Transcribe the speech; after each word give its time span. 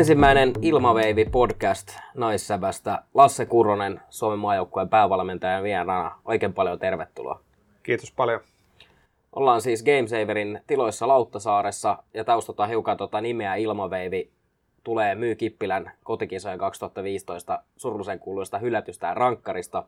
Ensimmäinen 0.00 0.52
Ilmaveivi 0.62 1.24
podcast 1.24 1.88
naissävästä. 2.14 3.02
Lasse 3.14 3.46
Kuronen, 3.46 4.00
Suomen 4.10 4.38
maajoukkueen 4.38 4.88
päävalmentaja 4.88 5.52
ja 5.52 5.62
vieraana. 5.62 6.18
Oikein 6.24 6.52
paljon 6.52 6.78
tervetuloa. 6.78 7.40
Kiitos 7.82 8.12
paljon. 8.12 8.40
Ollaan 9.32 9.62
siis 9.62 9.84
Gamesaverin 9.84 10.60
tiloissa 10.66 11.08
Lauttasaaressa 11.08 12.02
ja 12.14 12.24
taustataan 12.24 12.68
hiukan 12.68 12.96
tuota 12.96 13.20
nimeä 13.20 13.54
Ilmaveivi. 13.54 14.30
Tulee 14.84 15.14
Myy 15.14 15.34
Kippilän 15.34 15.92
kotikisojen 16.04 16.58
2015 16.58 17.62
surullisen 17.76 18.18
kuuluista 18.18 18.58
hylätystä 18.58 19.06
ja 19.06 19.14
rankkarista. 19.14 19.84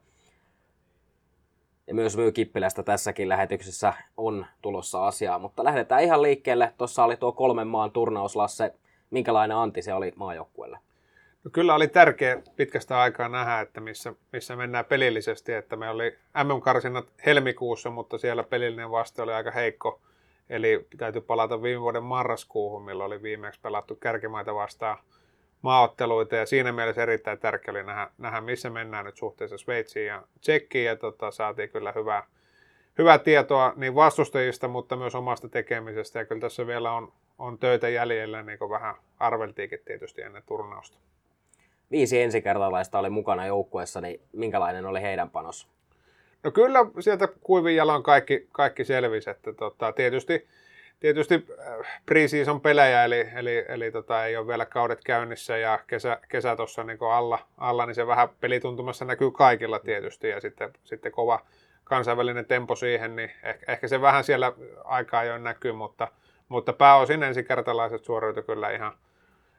Ja 1.86 1.94
myös 1.94 2.16
Myy 2.16 2.32
Kippilästä 2.32 2.82
tässäkin 2.82 3.28
lähetyksessä 3.28 3.92
on 4.16 4.46
tulossa 4.62 5.06
asiaa, 5.06 5.38
mutta 5.38 5.64
lähdetään 5.64 6.02
ihan 6.02 6.22
liikkeelle. 6.22 6.72
Tuossa 6.78 7.04
oli 7.04 7.16
tuo 7.16 7.32
kolmen 7.32 7.66
maan 7.66 7.90
turnaus, 7.90 8.36
Lasse 8.36 8.74
minkälainen 9.12 9.56
anti 9.56 9.82
se 9.82 9.94
oli 9.94 10.12
maajoukkueelle? 10.16 10.78
No 11.44 11.50
kyllä 11.50 11.74
oli 11.74 11.88
tärkeä 11.88 12.42
pitkästä 12.56 13.00
aikaa 13.00 13.28
nähdä, 13.28 13.60
että 13.60 13.80
missä, 13.80 14.14
missä 14.32 14.56
mennään 14.56 14.84
pelillisesti, 14.84 15.52
että 15.52 15.76
me 15.76 15.90
oli 15.90 16.18
MM-karsinnat 16.44 17.06
helmikuussa, 17.26 17.90
mutta 17.90 18.18
siellä 18.18 18.42
pelillinen 18.42 18.90
vaste 18.90 19.22
oli 19.22 19.32
aika 19.32 19.50
heikko. 19.50 20.00
Eli 20.50 20.86
täytyy 20.96 21.22
palata 21.22 21.62
viime 21.62 21.80
vuoden 21.80 22.02
marraskuuhun, 22.02 22.84
milloin 22.84 23.06
oli 23.06 23.22
viimeksi 23.22 23.60
pelattu 23.60 23.94
kärkimaita 23.94 24.54
vastaan 24.54 24.98
maaotteluita 25.62 26.36
ja 26.36 26.46
siinä 26.46 26.72
mielessä 26.72 27.02
erittäin 27.02 27.38
tärkeää 27.38 27.72
oli 27.72 27.82
nähdä, 27.82 28.10
nähdä, 28.18 28.40
missä 28.40 28.70
mennään 28.70 29.04
nyt 29.04 29.16
suhteessa 29.16 29.58
Sveitsiin 29.58 30.06
ja 30.06 30.22
Tsekkiin 30.40 30.86
ja 30.86 30.96
tota, 30.96 31.30
saatiin 31.30 31.70
kyllä 31.70 31.92
hyvää, 31.92 32.26
hyvää 32.98 33.18
tietoa 33.18 33.72
niin 33.76 33.94
vastustajista, 33.94 34.68
mutta 34.68 34.96
myös 34.96 35.14
omasta 35.14 35.48
tekemisestä 35.48 36.18
ja 36.18 36.24
kyllä 36.24 36.40
tässä 36.40 36.66
vielä 36.66 36.92
on, 36.92 37.12
on 37.42 37.58
töitä 37.58 37.88
jäljellä, 37.88 38.42
niin 38.42 38.58
kuin 38.58 38.70
vähän 38.70 38.94
arveltiinkin 39.18 39.78
tietysti 39.84 40.22
ennen 40.22 40.42
turnausta. 40.46 40.98
Viisi 41.90 42.22
ensikertalaista 42.22 42.98
oli 42.98 43.10
mukana 43.10 43.46
joukkueessa, 43.46 44.00
niin 44.00 44.20
minkälainen 44.32 44.86
oli 44.86 45.02
heidän 45.02 45.30
panos? 45.30 45.68
No 46.42 46.50
kyllä 46.50 46.78
sieltä 47.00 47.28
kuivin 47.42 47.76
jalan 47.76 48.02
kaikki, 48.02 48.48
kaikki 48.52 48.84
selvisi, 48.84 49.30
että 49.30 49.52
tota, 49.52 49.92
tietysti, 49.92 50.48
tietysti 51.00 51.34
äh, 51.34 52.02
pre-season 52.06 52.60
pelejä, 52.60 53.04
eli, 53.04 53.28
eli, 53.34 53.64
eli 53.68 53.90
tota, 53.90 54.26
ei 54.26 54.36
ole 54.36 54.46
vielä 54.46 54.66
kaudet 54.66 55.00
käynnissä 55.04 55.56
ja 55.56 55.78
kesä, 55.86 56.20
kesä 56.28 56.56
tuossa 56.56 56.84
niin 56.84 56.98
alla, 57.12 57.38
alla, 57.58 57.86
niin 57.86 57.94
se 57.94 58.06
vähän 58.06 58.28
pelituntumassa 58.40 59.04
näkyy 59.04 59.30
kaikilla 59.30 59.78
tietysti 59.78 60.28
ja 60.28 60.40
sitten, 60.40 60.72
sitten 60.84 61.12
kova 61.12 61.46
kansainvälinen 61.84 62.46
tempo 62.46 62.76
siihen, 62.76 63.16
niin 63.16 63.30
ehkä, 63.42 63.72
ehkä 63.72 63.88
se 63.88 64.00
vähän 64.00 64.24
siellä 64.24 64.52
aikaa 64.84 65.24
jo 65.24 65.38
näkyy, 65.38 65.72
mutta– 65.72 66.08
mutta 66.52 66.72
pääosin 66.72 67.22
ensikertalaiset 67.22 68.04
suoriutuivat 68.04 68.46
kyllä 68.46 68.70
ihan, 68.70 68.92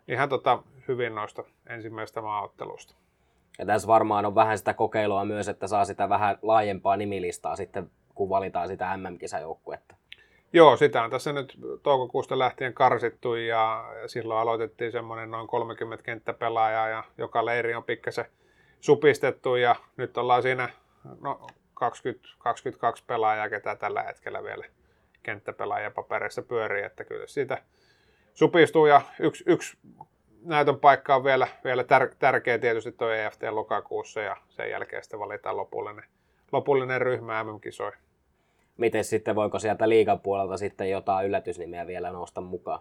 ihan 0.08 0.30
tota 0.30 0.63
hyvin 0.88 1.16
noista 1.16 1.44
ensimmäistä 1.69 2.22
maaottelusta. 2.22 2.95
Ja 3.59 3.66
tässä 3.66 3.88
varmaan 3.88 4.25
on 4.25 4.35
vähän 4.35 4.58
sitä 4.58 4.73
kokeilua 4.73 5.25
myös, 5.25 5.47
että 5.47 5.67
saa 5.67 5.85
sitä 5.85 6.09
vähän 6.09 6.38
laajempaa 6.41 6.97
nimilistaa 6.97 7.55
sitten, 7.55 7.91
kun 8.16 8.30
valitaan 8.30 8.67
sitä 8.67 8.97
MM-kisajoukkuetta. 8.97 9.95
Joo, 10.53 10.77
sitä 10.77 11.03
on 11.03 11.09
tässä 11.09 11.33
nyt 11.33 11.59
toukokuusta 11.83 12.39
lähtien 12.39 12.73
karsittu 12.73 13.35
ja 13.35 13.85
silloin 14.07 14.39
aloitettiin 14.39 14.91
semmoinen 14.91 15.31
noin 15.31 15.47
30 15.47 16.03
kenttäpelaajaa 16.03 16.89
ja 16.89 17.03
joka 17.17 17.45
leiri 17.45 17.75
on 17.75 17.83
pikkasen 17.83 18.25
supistettu 18.80 19.55
ja 19.55 19.75
nyt 19.97 20.17
ollaan 20.17 20.41
siinä 20.41 20.69
no, 21.22 21.47
20, 21.73 22.28
22 22.38 23.03
pelaajaa, 23.07 23.50
ketä 23.50 23.75
tällä 23.75 24.03
hetkellä 24.03 24.44
vielä 24.44 24.66
kenttäpelaaja 25.23 25.91
papereissa 25.91 26.41
pyörii, 26.41 26.84
että 26.84 27.03
kyllä 27.03 27.28
siitä 27.28 27.57
supistuu 28.34 28.85
ja 28.85 29.01
yksi, 29.19 29.44
yksi 29.47 29.78
näytön 30.45 30.79
paikka 30.79 31.16
on 31.16 31.23
vielä, 31.23 31.47
vielä 31.63 31.84
tär, 31.84 32.09
tärkeä 32.19 32.59
tietysti 32.59 32.91
tuo 32.91 33.09
EFT 33.09 33.44
lokakuussa 33.50 34.22
ja 34.22 34.38
sen 34.50 34.69
jälkeen 34.69 35.03
sitten 35.03 35.19
valitaan 35.19 35.57
lopullinen, 35.57 36.06
lopullinen 36.51 37.01
ryhmä 37.01 37.44
MM-kisoihin. 37.44 38.01
Miten 38.78 39.03
sitten, 39.03 39.35
voiko 39.35 39.59
sieltä 39.59 39.89
liigan 39.89 40.19
puolelta 40.19 40.57
sitten 40.57 40.89
jotain 40.89 41.28
yllätysnimeä 41.28 41.88
vielä 41.88 42.11
nousta 42.11 42.41
mukaan? 42.41 42.79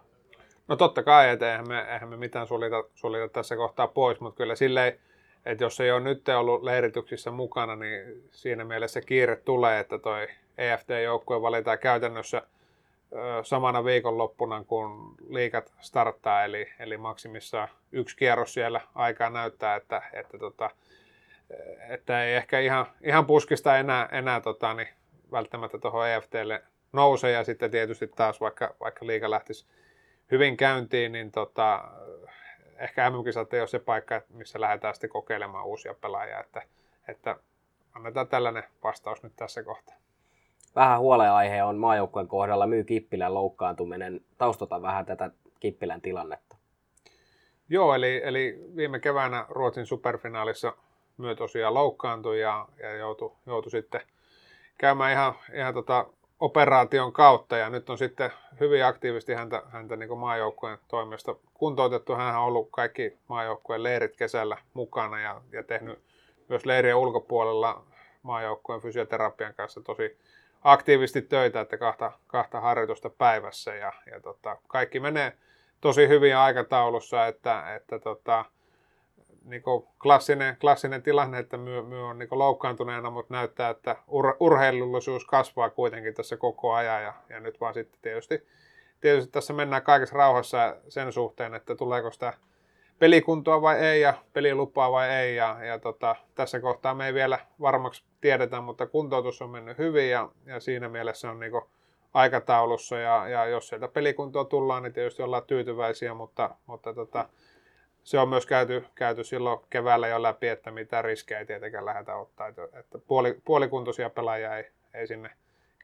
No 0.67 0.75
totta 0.75 1.03
kai, 1.03 1.29
että 1.29 1.51
eihän 1.51 1.67
me, 1.67 1.81
eihän 1.93 2.09
me 2.09 2.17
mitään 2.17 2.47
suljeta, 2.47 2.83
suljeta 2.93 3.33
tässä 3.33 3.55
kohtaa 3.55 3.87
pois, 3.87 4.19
mutta 4.19 4.37
kyllä 4.37 4.55
silleen, 4.55 4.99
että 5.45 5.63
jos 5.63 5.79
ei 5.79 5.91
ole 5.91 5.99
nyt 5.99 6.29
ollut 6.29 6.63
leirityksissä 6.63 7.31
mukana, 7.31 7.75
niin 7.75 8.23
siinä 8.31 8.65
mielessä 8.65 9.01
kiire 9.01 9.35
tulee, 9.35 9.79
että 9.79 9.99
toi 9.99 10.27
EFT-joukkue 10.57 11.41
valitaan 11.41 11.79
käytännössä 11.79 12.41
samana 13.43 13.85
viikonloppuna, 13.85 14.63
kun 14.63 15.15
liikat 15.29 15.73
starttaa, 15.79 16.43
eli, 16.43 16.69
eli 16.79 16.97
maksimissaan 16.97 17.67
yksi 17.91 18.17
kierros 18.17 18.53
siellä 18.53 18.81
aikaa 18.95 19.29
näyttää, 19.29 19.75
että, 19.75 20.01
että, 20.13 20.37
tota, 20.37 20.69
että 21.89 22.23
ei 22.23 22.35
ehkä 22.35 22.59
ihan, 22.59 22.85
ihan 23.01 23.25
puskista 23.25 23.77
enää, 23.77 24.09
enää 24.11 24.41
tota, 24.41 24.73
niin 24.73 24.87
välttämättä 25.31 25.77
tuohon 25.77 26.07
EFTlle 26.07 26.63
nouse, 26.93 27.31
ja 27.31 27.43
sitten 27.43 27.71
tietysti 27.71 28.07
taas 28.07 28.41
vaikka, 28.41 28.75
vaikka 28.79 29.07
liika 29.07 29.29
lähtisi 29.29 29.65
hyvin 30.31 30.57
käyntiin, 30.57 31.11
niin 31.11 31.31
tota, 31.31 31.83
ehkä 32.77 33.05
mm 33.05 33.53
ei 33.53 33.61
ole 33.61 33.67
se 33.67 33.79
paikka, 33.79 34.21
missä 34.29 34.61
lähdetään 34.61 34.93
sitten 34.93 35.09
kokeilemaan 35.09 35.65
uusia 35.65 35.93
pelaajia, 35.93 36.39
että, 36.39 36.61
että 37.07 37.37
annetaan 37.93 38.27
tällainen 38.27 38.63
vastaus 38.83 39.23
nyt 39.23 39.33
tässä 39.35 39.63
kohtaa 39.63 40.02
vähän 40.75 40.99
huoleaihe 40.99 41.63
on 41.63 41.77
maajoukkueen 41.77 42.27
kohdalla 42.27 42.67
myy 42.67 42.83
Kippilän 42.83 43.33
loukkaantuminen. 43.33 44.21
Taustota 44.37 44.81
vähän 44.81 45.05
tätä 45.05 45.31
Kippilän 45.59 46.01
tilannetta. 46.01 46.55
Joo, 47.69 47.95
eli, 47.95 48.21
eli 48.23 48.59
viime 48.75 48.99
keväänä 48.99 49.45
Ruotsin 49.49 49.85
superfinaalissa 49.85 50.73
myö 51.17 51.35
tosiaan 51.35 51.73
loukkaantui 51.73 52.41
ja, 52.41 52.67
ja 52.79 52.97
joutui, 52.97 53.31
joutui 53.45 53.71
sitten 53.71 54.01
käymään 54.77 55.11
ihan, 55.11 55.33
ihan 55.53 55.73
tota 55.73 56.05
operaation 56.39 57.13
kautta 57.13 57.57
ja 57.57 57.69
nyt 57.69 57.89
on 57.89 57.97
sitten 57.97 58.31
hyvin 58.59 58.85
aktiivisesti 58.85 59.33
häntä, 59.33 59.63
häntä 59.67 59.95
niin 59.95 60.17
maajoukkueen 60.17 60.77
toimesta 60.87 61.35
kuntoutettu. 61.53 62.15
Hän 62.15 62.35
on 62.35 62.45
ollut 62.45 62.67
kaikki 62.71 63.17
maajoukkueen 63.27 63.83
leirit 63.83 64.15
kesällä 64.15 64.57
mukana 64.73 65.21
ja, 65.21 65.41
ja 65.51 65.63
tehnyt 65.63 65.99
myös 66.49 66.65
leirien 66.65 66.95
ulkopuolella 66.95 67.83
maajoukkueen 68.23 68.81
fysioterapian 68.81 69.53
kanssa 69.53 69.81
tosi, 69.81 70.17
aktiivisesti 70.63 71.21
töitä, 71.21 71.61
että 71.61 71.77
kahta, 71.77 72.11
kahta 72.27 72.59
harjoitusta 72.59 73.09
päivässä 73.09 73.75
ja, 73.75 73.93
ja 74.11 74.19
tota, 74.19 74.57
kaikki 74.67 74.99
menee 74.99 75.37
tosi 75.81 76.07
hyvin 76.07 76.37
aikataulussa, 76.37 77.27
että, 77.27 77.75
että 77.75 77.99
tota, 77.99 78.45
niin 79.45 79.63
klassinen, 80.01 80.57
klassinen 80.61 81.03
tilanne, 81.03 81.39
että 81.39 81.57
myö, 81.57 81.81
myö 81.81 82.05
on 82.05 82.19
niin 82.19 82.29
loukkaantuneena, 82.31 83.09
mutta 83.09 83.33
näyttää, 83.33 83.69
että 83.69 83.95
ur, 84.07 84.35
urheilullisuus 84.39 85.25
kasvaa 85.25 85.69
kuitenkin 85.69 86.13
tässä 86.13 86.37
koko 86.37 86.73
ajan 86.73 87.03
ja, 87.03 87.13
ja 87.29 87.39
nyt 87.39 87.61
vaan 87.61 87.73
sitten 87.73 87.99
tietysti, 88.01 88.47
tietysti 89.01 89.31
tässä 89.31 89.53
mennään 89.53 89.83
kaikessa 89.83 90.17
rauhassa 90.17 90.75
sen 90.89 91.11
suhteen, 91.11 91.53
että 91.53 91.75
tuleeko 91.75 92.11
sitä 92.11 92.33
pelikuntoa 92.99 93.61
vai 93.61 93.79
ei 93.79 94.01
ja 94.01 94.13
pelilupaa 94.33 94.91
vai 94.91 95.09
ei. 95.09 95.35
Ja, 95.35 95.57
ja 95.63 95.79
tota, 95.79 96.15
tässä 96.35 96.59
kohtaa 96.59 96.93
me 96.93 97.05
ei 97.05 97.13
vielä 97.13 97.39
varmaksi 97.61 98.03
tiedetä, 98.21 98.61
mutta 98.61 98.87
kuntoutus 98.87 99.41
on 99.41 99.49
mennyt 99.49 99.77
hyvin 99.77 100.09
ja, 100.09 100.29
ja 100.45 100.59
siinä 100.59 100.89
mielessä 100.89 101.31
on 101.31 101.39
niinku 101.39 101.69
aikataulussa. 102.13 102.97
Ja, 102.97 103.27
ja 103.27 103.45
jos 103.45 103.67
sieltä 103.67 103.87
pelikuntoa 103.87 104.45
tullaan, 104.45 104.83
niin 104.83 104.93
tietysti 104.93 105.23
ollaan 105.23 105.43
tyytyväisiä, 105.47 106.13
mutta, 106.13 106.55
mutta 106.65 106.93
tota, 106.93 107.29
se 108.03 108.19
on 108.19 108.29
myös 108.29 108.45
käyty, 108.45 108.85
käyty 108.95 109.23
silloin 109.23 109.59
keväällä 109.69 110.07
jo 110.07 110.21
läpi, 110.21 110.47
että 110.47 110.71
mitä 110.71 111.01
riskejä 111.01 111.39
ei 111.39 111.45
tietenkään 111.45 111.85
lähdetä 111.85 112.15
ottaa. 112.15 112.47
Että, 112.47 112.63
että 112.73 112.97
puoli, 113.07 113.41
puolikuntoisia 113.45 114.09
pelaajia 114.09 114.57
ei, 114.57 114.65
ei 114.93 115.07
sinne 115.07 115.29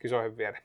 kisoihin 0.01 0.37
viedä. 0.37 0.61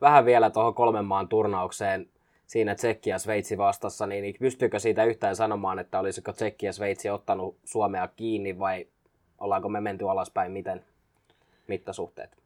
Vähän 0.00 0.24
vielä 0.24 0.50
tuohon 0.50 0.74
kolmen 0.74 1.04
maan 1.04 1.28
turnaukseen 1.28 2.08
siinä 2.52 2.74
Tsekki 2.74 3.10
ja 3.10 3.18
Sveitsi 3.18 3.58
vastassa, 3.58 4.06
niin 4.06 4.34
pystyykö 4.40 4.78
siitä 4.78 5.04
yhtään 5.04 5.36
sanomaan, 5.36 5.78
että 5.78 5.98
olisiko 5.98 6.32
Tsekki 6.32 6.66
ja 6.66 6.72
Sveitsi 6.72 7.10
ottanut 7.10 7.56
Suomea 7.64 8.08
kiinni 8.16 8.58
vai 8.58 8.86
ollaanko 9.40 9.68
me 9.68 9.80
menty 9.80 10.10
alaspäin, 10.10 10.52
miten 10.52 10.84
mittasuhteet? 11.66 12.36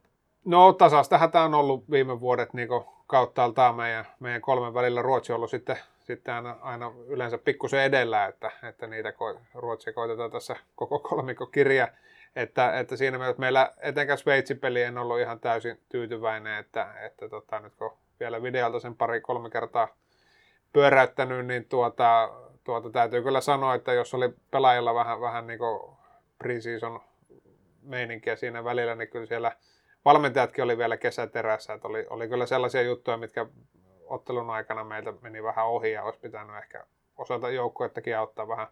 No 0.44 0.72
tasasta 0.72 1.28
tämä 1.32 1.44
on 1.44 1.54
ollut 1.54 1.90
viime 1.90 2.20
vuodet 2.20 2.54
niin 2.54 2.68
kauttaaltaan 3.06 3.74
meidän, 3.74 4.04
meidän 4.20 4.40
kolmen 4.40 4.74
välillä. 4.74 5.02
Ruotsi 5.02 5.32
on 5.32 5.36
ollut 5.36 5.50
sitten, 5.50 5.78
sitten 6.00 6.34
aina, 6.34 6.56
aina 6.60 6.92
yleensä 7.06 7.38
pikkusen 7.38 7.82
edellä, 7.82 8.26
että, 8.26 8.50
että 8.62 8.86
niitä 8.86 9.12
ko, 9.12 9.40
Ruotsia 9.54 9.92
koitetaan 9.92 10.30
tässä 10.30 10.56
koko 10.76 10.98
kolmikko 10.98 11.46
kirja. 11.46 11.88
Että, 12.36 12.78
että 12.78 12.96
siinä 12.96 13.18
mielessä 13.18 13.40
meillä 13.40 13.72
etenkään 13.80 14.18
Sveitsin 14.18 14.58
peli 14.58 14.82
en 14.82 14.98
ollut 14.98 15.20
ihan 15.20 15.40
täysin 15.40 15.80
tyytyväinen, 15.88 16.58
että, 16.58 16.94
että 17.06 17.28
tota, 17.28 17.60
nyt 17.60 17.72
kun 17.78 17.92
vielä 18.20 18.42
videolta 18.42 18.80
sen 18.80 18.96
pari-kolme 18.96 19.50
kertaa 19.50 19.88
pyöräyttänyt, 20.72 21.46
niin 21.46 21.64
tuota, 21.64 22.30
tuota, 22.64 22.90
täytyy 22.90 23.22
kyllä 23.22 23.40
sanoa, 23.40 23.74
että 23.74 23.92
jos 23.92 24.14
oli 24.14 24.34
pelaajilla 24.50 24.94
vähän, 24.94 25.20
vähän 25.20 25.46
niin 25.46 25.58
kuin 25.58 25.96
pre-season 26.38 27.00
meininkiä 27.82 28.36
siinä 28.36 28.64
välillä, 28.64 28.94
niin 28.94 29.08
kyllä 29.08 29.26
siellä 29.26 29.52
valmentajatkin 30.04 30.64
oli 30.64 30.78
vielä 30.78 30.96
kesäterässä, 30.96 31.72
että 31.72 31.88
oli, 31.88 32.06
oli 32.10 32.28
kyllä 32.28 32.46
sellaisia 32.46 32.82
juttuja, 32.82 33.16
mitkä 33.16 33.46
ottelun 34.06 34.50
aikana 34.50 34.84
meiltä 34.84 35.12
meni 35.20 35.42
vähän 35.42 35.66
ohi 35.66 35.92
ja 35.92 36.02
olisi 36.02 36.20
pitänyt 36.20 36.56
ehkä 36.56 36.86
osata 37.16 37.50
joukkuettakin 37.50 38.18
auttaa 38.18 38.48
vähän, 38.48 38.66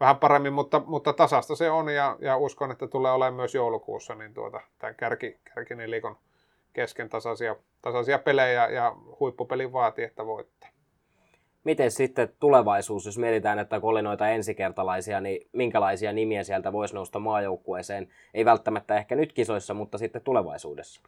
vähän 0.00 0.16
paremmin, 0.16 0.52
mutta, 0.52 0.82
mutta 0.86 1.12
tasasta 1.12 1.56
se 1.56 1.70
on 1.70 1.94
ja, 1.94 2.16
ja 2.20 2.36
uskon, 2.36 2.70
että 2.70 2.86
tulee 2.86 3.12
olemaan 3.12 3.34
myös 3.34 3.54
joulukuussa 3.54 4.14
niin 4.14 4.34
tuota, 4.34 4.60
tämä 4.78 4.94
kärki, 4.94 5.38
kärkinelikon 5.54 6.16
kesken 6.72 7.08
tasaisia, 7.08 7.56
tasaisia 7.82 8.18
pelejä 8.18 8.68
ja 8.68 8.96
huippupeli 9.20 9.72
vaatii, 9.72 10.04
että 10.04 10.26
voittaa. 10.26 10.70
Miten 11.64 11.90
sitten 11.90 12.32
tulevaisuus, 12.40 13.06
jos 13.06 13.18
mietitään, 13.18 13.58
että 13.58 13.80
kun 13.80 13.90
oli 13.90 14.02
noita 14.02 14.28
ensikertalaisia, 14.28 15.20
niin 15.20 15.48
minkälaisia 15.52 16.12
nimiä 16.12 16.44
sieltä 16.44 16.72
voisi 16.72 16.94
nousta 16.94 17.18
maajoukkueeseen? 17.18 18.08
Ei 18.34 18.44
välttämättä 18.44 18.96
ehkä 18.96 19.14
nyt 19.14 19.32
kisoissa, 19.32 19.74
mutta 19.74 19.98
sitten 19.98 20.22
tulevaisuudessa. 20.22 21.00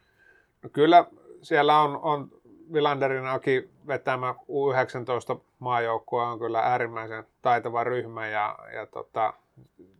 No 0.62 0.70
kyllä 0.72 1.04
siellä 1.42 1.80
on, 1.80 2.00
on 2.02 2.28
Vilanderin 2.72 3.26
Aki 3.26 3.70
vetämä 3.86 4.34
U19 4.40 5.40
maajoukkue 5.58 6.22
on 6.22 6.38
kyllä 6.38 6.60
äärimmäisen 6.60 7.24
taitava 7.42 7.84
ryhmä 7.84 8.26
ja, 8.26 8.58
ja 8.74 8.86
tota, 8.86 9.34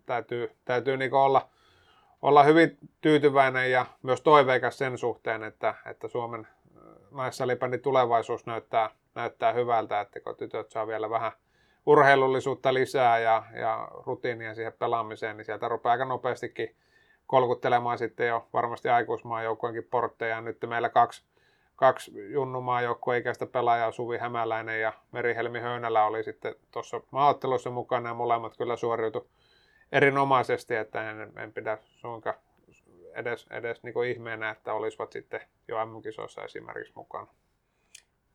täytyy, 0.06 0.50
täytyy 0.65 0.97
niin 0.97 1.15
olla, 1.15 1.49
olla 2.23 2.43
hyvin 2.43 2.79
tyytyväinen 3.01 3.71
ja 3.71 3.87
myös 4.03 4.21
toiveikas 4.21 4.79
sen 4.79 4.99
suhteen, 4.99 5.43
että, 5.43 5.75
että 5.87 6.09
Suomen 6.09 6.49
naissalibändin 7.11 7.81
tulevaisuus 7.81 8.47
näyttää, 8.47 8.91
näyttää 9.15 9.53
hyvältä, 9.53 10.01
että 10.01 10.21
kun 10.21 10.37
tytöt 10.37 10.71
saa 10.71 10.87
vielä 10.87 11.11
vähän 11.11 11.33
urheilullisuutta 11.87 12.75
lisää 12.75 13.19
ja, 13.19 13.43
ja 13.61 13.89
rutiinia 14.07 14.55
siihen 14.55 14.73
pelaamiseen, 14.73 15.37
niin 15.37 15.45
sieltä 15.45 15.69
rupeaa 15.69 15.93
aika 15.93 16.05
nopeastikin 16.05 16.77
kolkuttelemaan 17.27 17.99
sitten 17.99 18.27
jo 18.29 18.49
varmasti 18.53 18.89
aikuismaan 18.89 19.45
joukkueenkin 19.45 19.89
portteja. 19.91 20.41
Nyt 20.41 20.59
meillä 20.67 20.89
kaksi, 20.89 21.25
kaksi 21.77 22.33
junnumaa 22.33 22.81
ikäistä 23.19 23.47
pelaajaa, 23.47 23.93
Suvi 23.93 24.19
Hämäläinen 24.19 24.81
ja 24.81 24.93
Merihelmi 25.13 25.61
Höynälä 25.61 26.05
oli 26.05 26.25
sitten 26.25 26.55
tuossa 26.71 27.01
maaottelussa 27.11 27.71
mukana 27.71 28.09
ja 28.09 28.15
molemmat 28.15 28.57
kyllä 28.57 28.77
suoriutu 28.77 29.29
erinomaisesti, 29.93 30.75
että 30.75 31.11
en, 31.11 31.33
en 31.37 31.53
pidä 31.53 31.79
suinkaan 31.83 32.37
edes, 33.15 33.47
edes 33.50 33.83
niin 33.83 34.05
ihmeenä, 34.11 34.50
että 34.50 34.75
olisivat 34.75 35.12
sitten 35.12 35.41
jo 35.69 35.87
MM-kisoissa 35.87 36.44
esimerkiksi 36.44 36.93
mukana. 36.97 37.27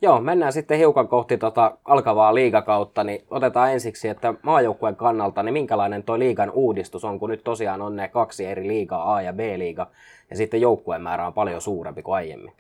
Joo, 0.02 0.22
mennään 0.22 0.54
sitten 0.54 0.78
hiukan 0.78 1.08
kohti 1.08 1.38
tota 1.38 1.78
alkavaa 1.86 2.36
liigakautta, 2.36 3.04
niin 3.04 3.26
otetaan 3.30 3.72
ensiksi, 3.72 4.08
että 4.08 4.34
maajoukkueen 4.42 4.96
kannalta, 4.96 5.44
niin 5.44 5.54
minkälainen 5.54 6.04
tuo 6.04 6.20
liigan 6.20 6.52
uudistus 6.52 7.06
on, 7.06 7.20
kun 7.20 7.30
nyt 7.30 7.44
tosiaan 7.44 7.82
on 7.82 7.96
ne 7.96 8.08
kaksi 8.08 8.46
eri 8.46 8.68
liigaa, 8.68 9.16
A- 9.16 9.22
ja 9.22 9.34
B-liiga, 9.34 9.88
ja 10.30 10.36
sitten 10.36 10.62
joukkueen 10.62 11.02
määrä 11.02 11.28
on 11.28 11.34
paljon 11.34 11.62
suurempi 11.62 12.02
kuin 12.02 12.16
aiemmin. 12.16 12.54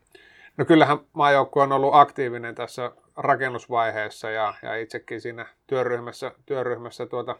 No 0.57 0.65
kyllähän 0.65 0.97
maajoukkue 1.13 1.63
on 1.63 1.71
ollut 1.71 1.95
aktiivinen 1.95 2.55
tässä 2.55 2.91
rakennusvaiheessa 3.17 4.29
ja, 4.29 4.53
ja 4.61 4.75
itsekin 4.75 5.21
siinä 5.21 5.45
työryhmässä, 5.67 6.31
työryhmässä 6.45 7.05
tuota 7.05 7.35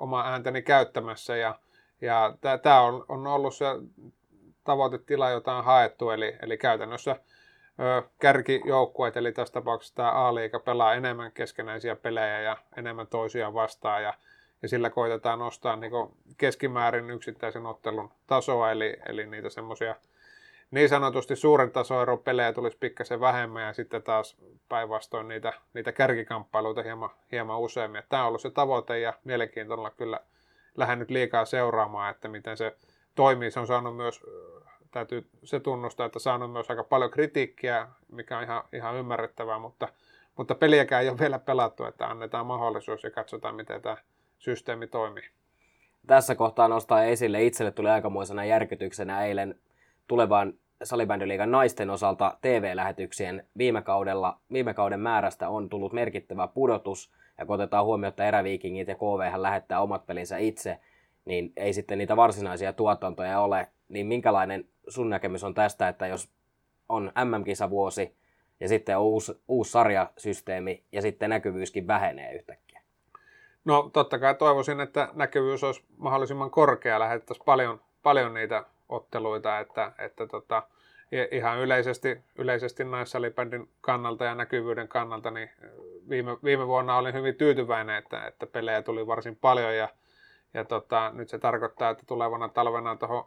oma 0.00 0.24
ääntäni 0.24 0.62
käyttämässä 0.62 1.36
ja, 1.36 1.58
ja 2.00 2.34
tämä 2.62 2.80
on, 2.80 3.04
on 3.08 3.26
ollut 3.26 3.54
se 3.54 3.64
tavoitetila, 4.64 5.30
jota 5.30 5.56
on 5.56 5.64
haettu, 5.64 6.10
eli, 6.10 6.36
eli 6.42 6.58
käytännössä 6.58 7.16
kärkijoukkueet, 8.18 9.16
eli 9.16 9.32
tässä 9.32 9.54
tapauksessa 9.54 9.94
tämä 9.94 10.10
A-liiga 10.10 10.58
pelaa 10.58 10.94
enemmän 10.94 11.32
keskenäisiä 11.32 11.96
pelejä 11.96 12.40
ja 12.40 12.56
enemmän 12.76 13.06
toisia 13.06 13.54
vastaan, 13.54 14.02
ja, 14.02 14.14
ja 14.62 14.68
sillä 14.68 14.90
koitetaan 14.90 15.38
nostaa 15.38 15.76
niin 15.76 15.92
keskimäärin 16.38 17.10
yksittäisen 17.10 17.66
ottelun 17.66 18.10
tasoa, 18.26 18.70
eli, 18.70 18.96
eli 19.08 19.26
niitä 19.26 19.48
semmoisia 19.48 19.94
niin 20.70 20.88
sanotusti 20.88 21.36
suuren 21.36 21.70
tasoeron 21.70 22.18
pelejä 22.18 22.52
tulisi 22.52 22.76
pikkasen 22.80 23.20
vähemmän, 23.20 23.62
ja 23.62 23.72
sitten 23.72 24.02
taas 24.02 24.36
päinvastoin 24.68 25.28
niitä, 25.28 25.52
niitä 25.74 25.92
kärkikamppailuita 25.92 26.82
hieman, 26.82 27.10
hieman 27.32 27.60
useammin. 27.60 28.02
Tämä 28.08 28.22
on 28.22 28.28
ollut 28.28 28.40
se 28.40 28.50
tavoite, 28.50 29.00
ja 29.00 29.12
mielenkiintoilla 29.24 29.90
kyllä 29.90 30.20
lähden 30.76 31.06
liikaa 31.08 31.44
seuraamaan, 31.44 32.10
että 32.10 32.28
miten 32.28 32.56
se 32.56 32.76
toimii. 33.14 33.50
Se 33.50 33.60
on 33.60 33.66
saanut 33.66 33.96
myös 33.96 34.22
täytyy 34.90 35.28
se 35.44 35.60
tunnustaa, 35.60 36.06
että 36.06 36.18
saanut 36.18 36.52
myös 36.52 36.70
aika 36.70 36.84
paljon 36.84 37.10
kritiikkiä, 37.10 37.88
mikä 38.12 38.38
on 38.38 38.44
ihan, 38.44 38.62
ihan 38.72 38.96
ymmärrettävää, 38.96 39.58
mutta, 39.58 39.88
mutta 40.36 40.54
peliäkään 40.54 41.02
ei 41.02 41.08
ole 41.08 41.18
vielä 41.18 41.38
pelattu, 41.38 41.84
että 41.84 42.06
annetaan 42.06 42.46
mahdollisuus 42.46 43.04
ja 43.04 43.10
katsotaan, 43.10 43.54
miten 43.54 43.82
tämä 43.82 43.96
systeemi 44.38 44.86
toimii. 44.86 45.30
Tässä 46.06 46.34
kohtaa 46.34 46.68
nostaa 46.68 47.04
esille, 47.04 47.44
itselle 47.44 47.72
tuli 47.72 47.88
aikamoisena 47.88 48.44
järkytyksenä 48.44 49.24
eilen 49.24 49.54
tulevan 50.10 50.52
salibändiliigan 50.82 51.50
naisten 51.50 51.90
osalta 51.90 52.38
TV-lähetyksien 52.42 53.46
viime, 53.58 53.82
kaudella, 53.82 54.40
viime 54.52 54.74
kauden 54.74 55.00
määrästä 55.00 55.48
on 55.48 55.68
tullut 55.68 55.92
merkittävä 55.92 56.46
pudotus, 56.46 57.12
ja 57.38 57.46
kun 57.46 57.54
otetaan 57.54 57.84
huomioon, 57.84 58.08
että 58.08 58.28
eräviikingit 58.28 58.88
ja 58.88 58.94
KV 58.94 59.40
lähettää 59.40 59.80
omat 59.80 60.06
pelinsä 60.06 60.38
itse, 60.38 60.78
niin 61.24 61.52
ei 61.56 61.72
sitten 61.72 61.98
niitä 61.98 62.16
varsinaisia 62.16 62.72
tuotantoja 62.72 63.40
ole, 63.40 63.68
niin 63.88 64.06
minkälainen 64.06 64.68
sun 64.88 65.10
näkemys 65.10 65.44
on 65.44 65.54
tästä, 65.54 65.88
että 65.88 66.06
jos 66.06 66.28
on 66.88 67.12
MM-kisavuosi 67.24 68.16
ja 68.60 68.68
sitten 68.68 68.98
on 68.98 69.04
uusi, 69.04 69.42
uusi 69.48 69.70
sarjasysteemi 69.70 70.84
ja 70.92 71.02
sitten 71.02 71.30
näkyvyyskin 71.30 71.86
vähenee 71.86 72.34
yhtäkkiä? 72.34 72.80
No 73.64 73.90
totta 73.92 74.18
kai 74.18 74.34
toivoisin, 74.34 74.80
että 74.80 75.08
näkyvyys 75.12 75.64
olisi 75.64 75.84
mahdollisimman 75.96 76.50
korkea, 76.50 77.00
lähettäisiin 77.00 77.44
paljon, 77.44 77.80
paljon 78.02 78.34
niitä 78.34 78.64
otteluita, 78.90 79.58
että, 79.58 79.92
että 79.98 80.26
tota, 80.26 80.62
ihan 81.30 81.58
yleisesti, 81.58 82.20
yleisesti 82.38 82.84
naissalibändin 82.84 83.68
kannalta 83.80 84.24
ja 84.24 84.34
näkyvyyden 84.34 84.88
kannalta, 84.88 85.30
niin 85.30 85.50
viime, 86.08 86.36
viime 86.44 86.66
vuonna 86.66 86.96
olin 86.96 87.14
hyvin 87.14 87.34
tyytyväinen, 87.34 87.96
että, 87.96 88.26
että 88.26 88.46
pelejä 88.46 88.82
tuli 88.82 89.06
varsin 89.06 89.36
paljon 89.36 89.76
ja, 89.76 89.88
ja 90.54 90.64
tota, 90.64 91.10
nyt 91.14 91.28
se 91.28 91.38
tarkoittaa, 91.38 91.90
että 91.90 92.04
tulevana 92.06 92.48
talvena 92.48 92.96
tuohon 92.96 93.24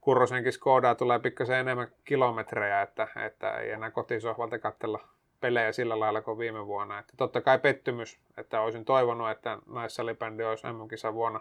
Kurrosenkin 0.00 0.52
Skodaa 0.52 0.94
tulee 0.94 1.18
pikkasen 1.18 1.58
enemmän 1.58 1.88
kilometrejä, 2.04 2.82
että, 2.82 3.08
että 3.26 3.50
ei 3.58 3.70
enää 3.70 3.90
kotisohvalta 3.90 4.58
katsella 4.58 5.00
pelejä 5.40 5.72
sillä 5.72 6.00
lailla 6.00 6.22
kuin 6.22 6.38
viime 6.38 6.66
vuonna. 6.66 6.98
Että 6.98 7.12
totta 7.16 7.40
kai 7.40 7.58
pettymys, 7.58 8.18
että 8.36 8.60
olisin 8.60 8.84
toivonut, 8.84 9.30
että 9.30 9.58
naissalibändi 9.66 10.44
olisi 10.44 10.66
mm 10.66 11.14
vuonna 11.14 11.40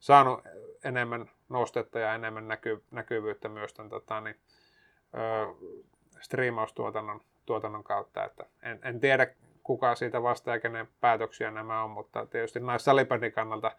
saanut 0.00 0.40
enemmän 0.84 1.30
nostetta 1.48 1.98
ja 1.98 2.14
enemmän 2.14 2.48
näky, 2.48 2.82
näkyvyyttä 2.90 3.48
myös 3.48 3.74
tämän 3.74 3.90
tota, 3.90 4.20
niin, 4.20 4.36
ö, 5.14 5.54
striimaustuotannon 6.20 7.20
tuotannon 7.46 7.84
kautta. 7.84 8.24
Että 8.24 8.46
en, 8.62 8.78
en 8.84 9.00
tiedä, 9.00 9.26
kuka 9.62 9.94
siitä 9.94 10.22
vastaa 10.22 10.54
ja 10.54 10.60
kenen 10.60 10.88
päätöksiä 11.00 11.50
nämä 11.50 11.82
on, 11.82 11.90
mutta 11.90 12.26
tietysti 12.26 12.60
naissalibändin 12.60 13.32
kannalta 13.32 13.72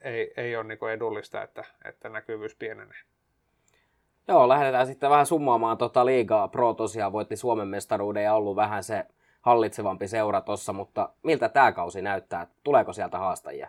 ei, 0.00 0.32
ei 0.36 0.56
ole 0.56 0.64
niin 0.64 0.90
edullista, 0.92 1.42
että, 1.42 1.64
että 1.84 2.08
näkyvyys 2.08 2.54
pienenee. 2.54 2.98
Joo, 4.28 4.48
lähdetään 4.48 4.86
sitten 4.86 5.10
vähän 5.10 5.26
summaamaan 5.26 5.78
tota 5.78 6.06
liigaa. 6.06 6.48
Pro 6.48 6.74
tosiaan 6.74 7.12
voitti 7.12 7.36
Suomen 7.36 7.68
mestaruuden 7.68 8.24
ja 8.24 8.34
ollut 8.34 8.56
vähän 8.56 8.84
se 8.84 9.06
hallitsevampi 9.40 10.08
seura 10.08 10.40
tossa, 10.40 10.72
mutta 10.72 11.08
miltä 11.22 11.48
tämä 11.48 11.72
kausi 11.72 12.02
näyttää? 12.02 12.46
Tuleeko 12.64 12.92
sieltä 12.92 13.18
haastajia? 13.18 13.68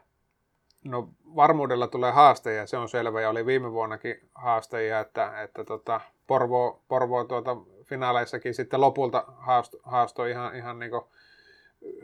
No 0.83 1.09
varmuudella 1.35 1.87
tulee 1.87 2.11
haastajia, 2.11 2.67
se 2.67 2.77
on 2.77 2.89
selvä. 2.89 3.21
Ja 3.21 3.29
oli 3.29 3.45
viime 3.45 3.71
vuonnakin 3.71 4.29
haastajia, 4.35 4.99
että, 4.99 5.41
että 5.41 5.63
tota, 5.63 6.01
Porvo, 6.27 6.81
Porvo 6.87 7.23
tuota, 7.23 7.57
finaaleissakin 7.83 8.53
sitten 8.53 8.81
lopulta 8.81 9.23
haasto, 9.37 9.77
haastoi 9.83 10.31
ihan, 10.31 10.55
ihan 10.55 10.79
niin 10.79 10.91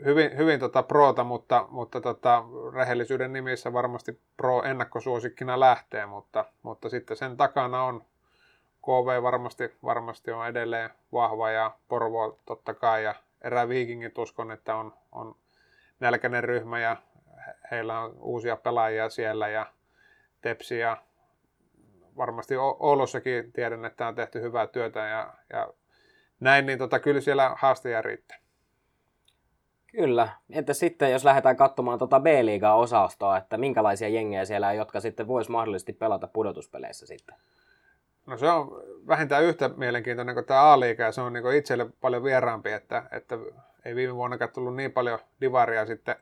hyvin, 0.04 0.36
hyvin 0.36 0.60
tota 0.60 0.82
proota, 0.82 1.24
mutta, 1.24 1.66
mutta 1.70 2.00
tota, 2.00 2.44
rehellisyyden 2.74 3.32
nimissä 3.32 3.72
varmasti 3.72 4.20
pro 4.36 4.62
ennakkosuosikkina 4.62 5.60
lähtee, 5.60 6.06
mutta, 6.06 6.44
mutta 6.62 6.88
sitten 6.88 7.16
sen 7.16 7.36
takana 7.36 7.84
on. 7.84 8.04
KV 8.82 9.22
varmasti, 9.22 9.76
varmasti 9.84 10.30
on 10.30 10.46
edelleen 10.46 10.90
vahva 11.12 11.50
ja 11.50 11.76
Porvo 11.88 12.38
totta 12.46 12.74
kai. 12.74 13.04
Ja 13.04 13.14
eräviikingit 13.40 14.18
uskon, 14.18 14.50
että 14.50 14.74
on, 14.74 14.92
on 15.12 15.34
nälkäinen 16.00 16.44
ryhmä 16.44 16.80
ja 16.80 16.96
heillä 17.70 18.00
on 18.00 18.16
uusia 18.20 18.56
pelaajia 18.56 19.08
siellä 19.08 19.48
ja 19.48 19.66
Tepsi 20.40 20.78
ja 20.78 20.96
varmasti 22.16 22.56
Oulossakin 22.56 23.52
tiedän, 23.52 23.84
että 23.84 24.08
on 24.08 24.14
tehty 24.14 24.40
hyvää 24.40 24.66
työtä 24.66 25.00
ja, 25.00 25.34
ja 25.52 25.68
näin, 26.40 26.66
niin 26.66 26.78
tota, 26.78 26.98
kyllä 26.98 27.20
siellä 27.20 27.52
haasteja 27.56 28.02
riittää. 28.02 28.38
Kyllä. 29.92 30.28
Entä 30.50 30.74
sitten, 30.74 31.12
jos 31.12 31.24
lähdetään 31.24 31.56
katsomaan 31.56 31.98
tuota 31.98 32.20
B-liigaa 32.20 32.74
osastoa, 32.74 33.36
että 33.36 33.56
minkälaisia 33.56 34.08
jengejä 34.08 34.44
siellä 34.44 34.68
on, 34.68 34.76
jotka 34.76 35.00
sitten 35.00 35.28
vois 35.28 35.48
mahdollisesti 35.48 35.92
pelata 35.92 36.26
pudotuspeleissä 36.26 37.06
sitten? 37.06 37.36
No 38.26 38.36
se 38.36 38.50
on 38.50 38.82
vähintään 39.06 39.44
yhtä 39.44 39.68
mielenkiintoinen 39.68 40.34
kuin 40.34 40.46
tämä 40.46 40.72
A-liiga 40.72 41.02
ja 41.02 41.12
se 41.12 41.20
on 41.20 41.32
niin 41.32 41.54
itselle 41.54 41.86
paljon 42.00 42.24
vieraampi, 42.24 42.72
että, 42.72 43.02
että 43.12 43.38
ei 43.84 43.94
viime 43.94 44.14
vuonna 44.14 44.48
tullut 44.48 44.76
niin 44.76 44.92
paljon 44.92 45.18
divaria 45.40 45.86
sitten 45.86 46.16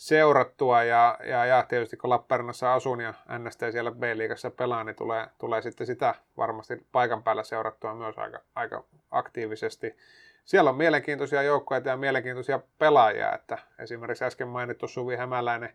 seurattua 0.00 0.82
ja, 0.82 1.18
ja, 1.24 1.46
ja 1.46 1.62
tietysti 1.68 1.96
kun 1.96 2.10
Lappeenrannassa 2.10 2.74
asun 2.74 3.00
ja 3.00 3.14
NST 3.38 3.60
siellä 3.70 3.90
B-liigassa 3.90 4.50
pelaa, 4.50 4.84
niin 4.84 4.96
tulee, 4.96 5.26
tulee 5.38 5.62
sitten 5.62 5.86
sitä 5.86 6.14
varmasti 6.36 6.86
paikan 6.92 7.22
päällä 7.22 7.42
seurattua 7.42 7.94
myös 7.94 8.18
aika, 8.18 8.40
aika 8.54 8.84
aktiivisesti. 9.10 9.96
siellä 10.44 10.70
on 10.70 10.76
mielenkiintoisia 10.76 11.42
joukkoja 11.42 11.82
ja 11.84 11.96
mielenkiintoisia 11.96 12.60
pelaajia, 12.78 13.34
että 13.34 13.58
esimerkiksi 13.78 14.24
äsken 14.24 14.48
mainittu 14.48 14.88
Suvi 14.88 15.16
Hämäläinen 15.16 15.74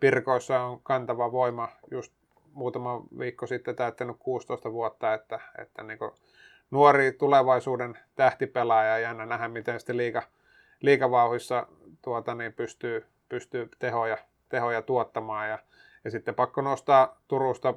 Pirkoissa 0.00 0.60
on 0.60 0.80
kantava 0.82 1.32
voima 1.32 1.68
just 1.90 2.12
muutama 2.52 3.02
viikko 3.18 3.46
sitten 3.46 3.76
täyttänyt 3.76 4.16
16 4.18 4.72
vuotta, 4.72 5.14
että, 5.14 5.40
että 5.58 5.82
niin 5.82 5.98
nuori 6.70 7.12
tulevaisuuden 7.12 7.98
tähtipelaaja 8.16 8.90
ja 8.90 8.98
jännä 8.98 9.26
nähdä, 9.26 9.48
miten 9.48 9.80
sitten 9.80 9.96
liiga, 9.96 10.22
liikavauhissa 10.80 11.66
tuota, 12.02 12.34
niin 12.34 12.52
pystyy, 12.52 13.06
pystyy 13.28 13.68
tehoja, 13.78 14.18
tehoja 14.48 14.82
tuottamaan. 14.82 15.48
Ja, 15.48 15.58
ja 16.04 16.10
sitten 16.10 16.34
pakko 16.34 16.60
nostaa 16.60 17.20
Turusta 17.28 17.74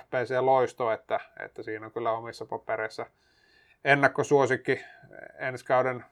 FPC 0.00 0.40
Loisto, 0.40 0.92
että, 0.92 1.20
että 1.40 1.62
siinä 1.62 1.86
on 1.86 1.92
kyllä 1.92 2.12
omissa 2.12 2.46
papereissa 2.46 3.06
ennakkosuosikki 3.84 4.84
ensi 5.38 5.64
kauden 5.64 6.04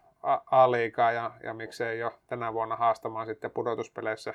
A-liigaa 0.51 1.13
ja, 1.13 1.31
ja 1.43 1.55
miksei 1.55 1.99
jo 1.99 2.19
tänä 2.27 2.53
vuonna 2.53 2.77
haastamaan 2.77 3.27
sitten 3.27 3.51
pudotuspeleissä 3.51 4.35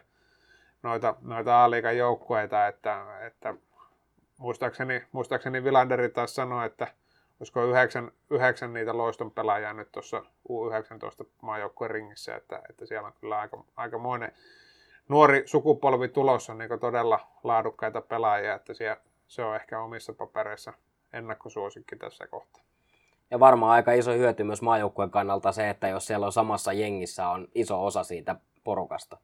noita, 0.83 1.15
noita 1.21 1.63
A-liigan 1.63 1.97
joukkueita, 1.97 2.67
että, 2.67 3.05
että 3.27 3.53
muistaakseni, 4.37 5.03
muistaakseni 5.11 5.63
Vilanderi 5.63 6.09
taas 6.09 6.35
sanoi, 6.35 6.65
että 6.65 6.87
olisiko 7.39 7.63
yhdeksän, 7.63 8.11
yhdeksän 8.29 8.73
niitä 8.73 8.97
loiston 8.97 9.31
pelaajaa 9.31 9.73
nyt 9.73 9.91
tuossa 9.91 10.23
U19 10.49 11.25
maajoukkueen 11.41 11.91
ringissä, 11.91 12.35
että, 12.35 12.61
että 12.69 12.85
siellä 12.85 13.07
on 13.07 13.13
kyllä 13.19 13.39
aika, 13.39 13.63
aikamoinen 13.75 14.31
nuori 15.09 15.43
sukupolvi 15.45 16.07
tulossa 16.07 16.53
niin 16.53 16.79
todella 16.79 17.19
laadukkaita 17.43 18.01
pelaajia, 18.01 18.55
että 18.55 18.73
siellä, 18.73 18.97
se 19.27 19.43
on 19.43 19.55
ehkä 19.55 19.81
omissa 19.81 20.13
papereissa 20.13 20.73
ennakkosuosikki 21.13 21.95
tässä 21.95 22.27
kohtaa. 22.27 22.63
Ja 23.31 23.39
varmaan 23.39 23.71
aika 23.71 23.91
iso 23.91 24.11
hyöty 24.11 24.43
myös 24.43 24.61
maajoukkueen 24.61 25.11
kannalta 25.11 25.51
se, 25.51 25.69
että 25.69 25.87
jos 25.87 26.07
siellä 26.07 26.25
on 26.25 26.31
samassa 26.31 26.73
jengissä 26.73 27.27
on 27.27 27.47
iso 27.55 27.85
osa 27.85 28.03
siitä 28.03 28.35
porukasta. 28.63 29.17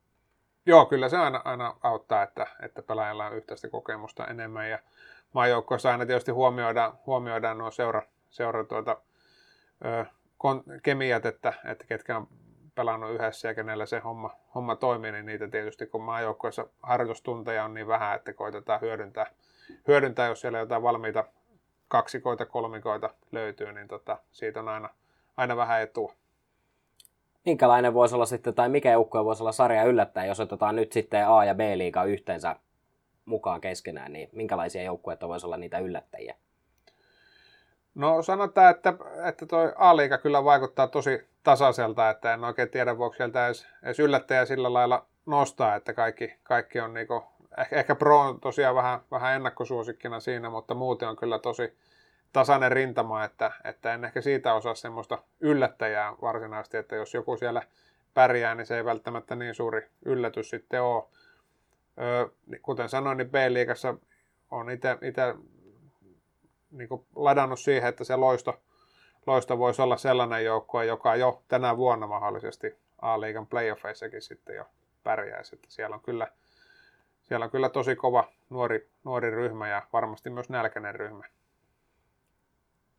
Joo, 0.65 0.85
kyllä 0.85 1.09
se 1.09 1.17
aina, 1.17 1.41
aina 1.45 1.75
auttaa, 1.81 2.23
että, 2.23 2.47
että 2.61 2.81
pelaajalla 2.81 3.25
on 3.25 3.35
yhteistä 3.35 3.69
kokemusta 3.69 4.27
enemmän. 4.27 4.69
Ja 4.69 4.79
maajoukkoissa 5.35 5.91
aina 5.91 6.05
tietysti 6.05 6.31
huomioidaan, 6.31 6.93
huomioidaan 7.05 7.57
nuo 7.57 7.71
seura, 7.71 8.01
seura 8.29 8.63
tuota, 8.63 8.97
ö, 9.85 10.05
kon, 10.37 10.63
kemiat, 10.83 11.25
että, 11.25 11.53
että 11.65 11.85
ketkä 11.87 12.17
on 12.17 12.27
pelannut 12.75 13.11
yhdessä 13.11 13.47
ja 13.47 13.55
kenellä 13.55 13.85
se 13.85 13.99
homma, 13.99 14.35
homma 14.55 14.75
toimii, 14.75 15.11
niin 15.11 15.25
niitä 15.25 15.47
tietysti 15.47 15.85
kun 15.85 16.01
maajoukkoissa 16.01 16.67
harjoitustunteja 16.83 17.63
on 17.63 17.73
niin 17.73 17.87
vähän, 17.87 18.15
että 18.15 18.33
koitetaan 18.33 18.81
hyödyntää, 18.81 19.25
hyödyntää 19.87 20.27
jos 20.27 20.41
siellä 20.41 20.59
jotain 20.59 20.83
valmiita 20.83 21.23
kaksikoita, 21.87 22.45
kolmikoita 22.45 23.09
löytyy, 23.31 23.73
niin 23.73 23.87
tota, 23.87 24.17
siitä 24.31 24.59
on 24.59 24.67
aina, 24.67 24.89
aina 25.37 25.57
vähän 25.57 25.81
etua. 25.81 26.13
Minkälainen 27.45 27.93
voisi 27.93 28.15
olla 28.15 28.25
sitten, 28.25 28.53
tai 28.53 28.69
mikä 28.69 28.91
joukkoja 28.91 29.25
voisi 29.25 29.43
olla 29.43 29.51
sarja 29.51 29.83
yllättäen, 29.83 30.27
jos 30.27 30.39
otetaan 30.39 30.75
nyt 30.75 30.91
sitten 30.91 31.27
A- 31.27 31.45
ja 31.45 31.55
B-liiga 31.55 32.03
yhteensä 32.03 32.55
mukaan 33.25 33.61
keskenään, 33.61 34.13
niin 34.13 34.29
minkälaisia 34.31 34.83
joukkueita 34.83 35.27
voisi 35.27 35.45
olla 35.45 35.57
niitä 35.57 35.79
yllättäjiä? 35.79 36.35
No 37.95 38.21
sanotaan, 38.21 38.71
että, 38.71 38.93
että 39.27 39.45
toi 39.45 39.73
A-liiga 39.75 40.17
kyllä 40.17 40.43
vaikuttaa 40.43 40.87
tosi 40.87 41.27
tasaiselta, 41.43 42.09
että 42.09 42.33
en 42.33 42.43
oikein 42.43 42.69
tiedä, 42.69 42.97
voiko 42.97 43.15
sieltä 43.15 43.45
edes, 43.45 43.67
edes 43.83 43.99
yllättäjä 43.99 44.45
sillä 44.45 44.73
lailla 44.73 45.05
nostaa, 45.25 45.75
että 45.75 45.93
kaikki, 45.93 46.35
kaikki 46.43 46.79
on 46.79 46.93
niinku, 46.93 47.23
ehkä, 47.57 47.75
ehkä 47.75 47.95
Pro 47.95 48.19
on 48.19 48.39
tosiaan 48.39 48.75
vähän, 48.75 48.99
vähän 49.11 49.35
ennakkosuosikkina 49.35 50.19
siinä, 50.19 50.49
mutta 50.49 50.73
muuten 50.73 51.09
on 51.09 51.15
kyllä 51.15 51.39
tosi 51.39 51.77
tasainen 52.33 52.71
rintama, 52.71 53.23
että, 53.23 53.51
että 53.63 53.93
en 53.93 54.05
ehkä 54.05 54.21
siitä 54.21 54.53
osaa 54.53 54.75
semmoista 54.75 55.17
yllättäjää 55.39 56.13
varsinaisesti, 56.21 56.77
että 56.77 56.95
jos 56.95 57.13
joku 57.13 57.37
siellä 57.37 57.61
pärjää, 58.13 58.55
niin 58.55 58.65
se 58.65 58.77
ei 58.77 58.85
välttämättä 58.85 59.35
niin 59.35 59.55
suuri 59.55 59.87
yllätys 60.05 60.49
sitten 60.49 60.81
ole. 60.81 61.03
Kuten 62.61 62.89
sanoin, 62.89 63.17
niin 63.17 63.29
B-liigassa 63.29 63.95
on 64.51 64.69
itse 64.69 64.97
niin 66.71 66.89
ladannut 67.15 67.59
siihen, 67.59 67.89
että 67.89 68.03
se 68.03 68.15
loisto, 68.15 68.61
loisto 69.27 69.57
voisi 69.57 69.81
olla 69.81 69.97
sellainen 69.97 70.45
joukkue, 70.45 70.85
joka 70.85 71.15
jo 71.15 71.43
tänä 71.47 71.77
vuonna 71.77 72.07
mahdollisesti 72.07 72.75
A-liigan 73.01 73.47
playoffeissakin 73.47 74.21
sitten 74.21 74.55
jo 74.55 74.65
pärjäisi. 75.03 75.55
Että 75.55 75.67
siellä 75.71 75.95
on 75.95 76.01
kyllä, 76.01 76.27
siellä 77.21 77.43
on 77.43 77.51
kyllä 77.51 77.69
tosi 77.69 77.95
kova 77.95 78.27
nuori, 78.49 78.89
nuori 79.03 79.31
ryhmä 79.31 79.67
ja 79.67 79.81
varmasti 79.93 80.29
myös 80.29 80.49
nälkäinen 80.49 80.95
ryhmä. 80.95 81.23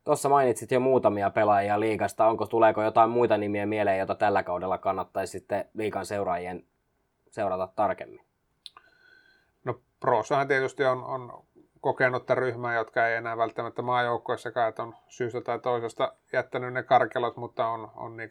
Tuossa 0.03 0.29
mainitsit 0.29 0.71
jo 0.71 0.79
muutamia 0.79 1.29
pelaajia 1.29 1.79
liikasta. 1.79 2.27
Onko, 2.27 2.45
tuleeko 2.45 2.83
jotain 2.83 3.09
muita 3.09 3.37
nimiä 3.37 3.65
mieleen, 3.65 3.97
joita 3.97 4.15
tällä 4.15 4.43
kaudella 4.43 4.77
kannattaisi 4.77 5.31
sitten 5.31 5.65
liikan 5.73 6.05
seuraajien 6.05 6.65
seurata 7.31 7.69
tarkemmin? 7.75 8.26
Prossahan 9.99 10.47
tietysti 10.47 10.85
on, 10.85 11.03
on 11.03 11.43
kokenutta 11.81 12.35
ryhmää, 12.35 12.75
jotka 12.75 13.07
ei 13.07 13.15
enää 13.15 13.37
välttämättä 13.37 13.81
maajoukkoissakaan, 13.81 14.69
että 14.69 14.83
on 14.83 14.95
syystä 15.07 15.41
tai 15.41 15.59
toisesta 15.59 16.13
jättänyt 16.33 16.73
ne 16.73 16.83
karkelot, 16.83 17.37
mutta 17.37 17.67
on, 17.67 17.91
on 17.95 18.17
niin 18.17 18.29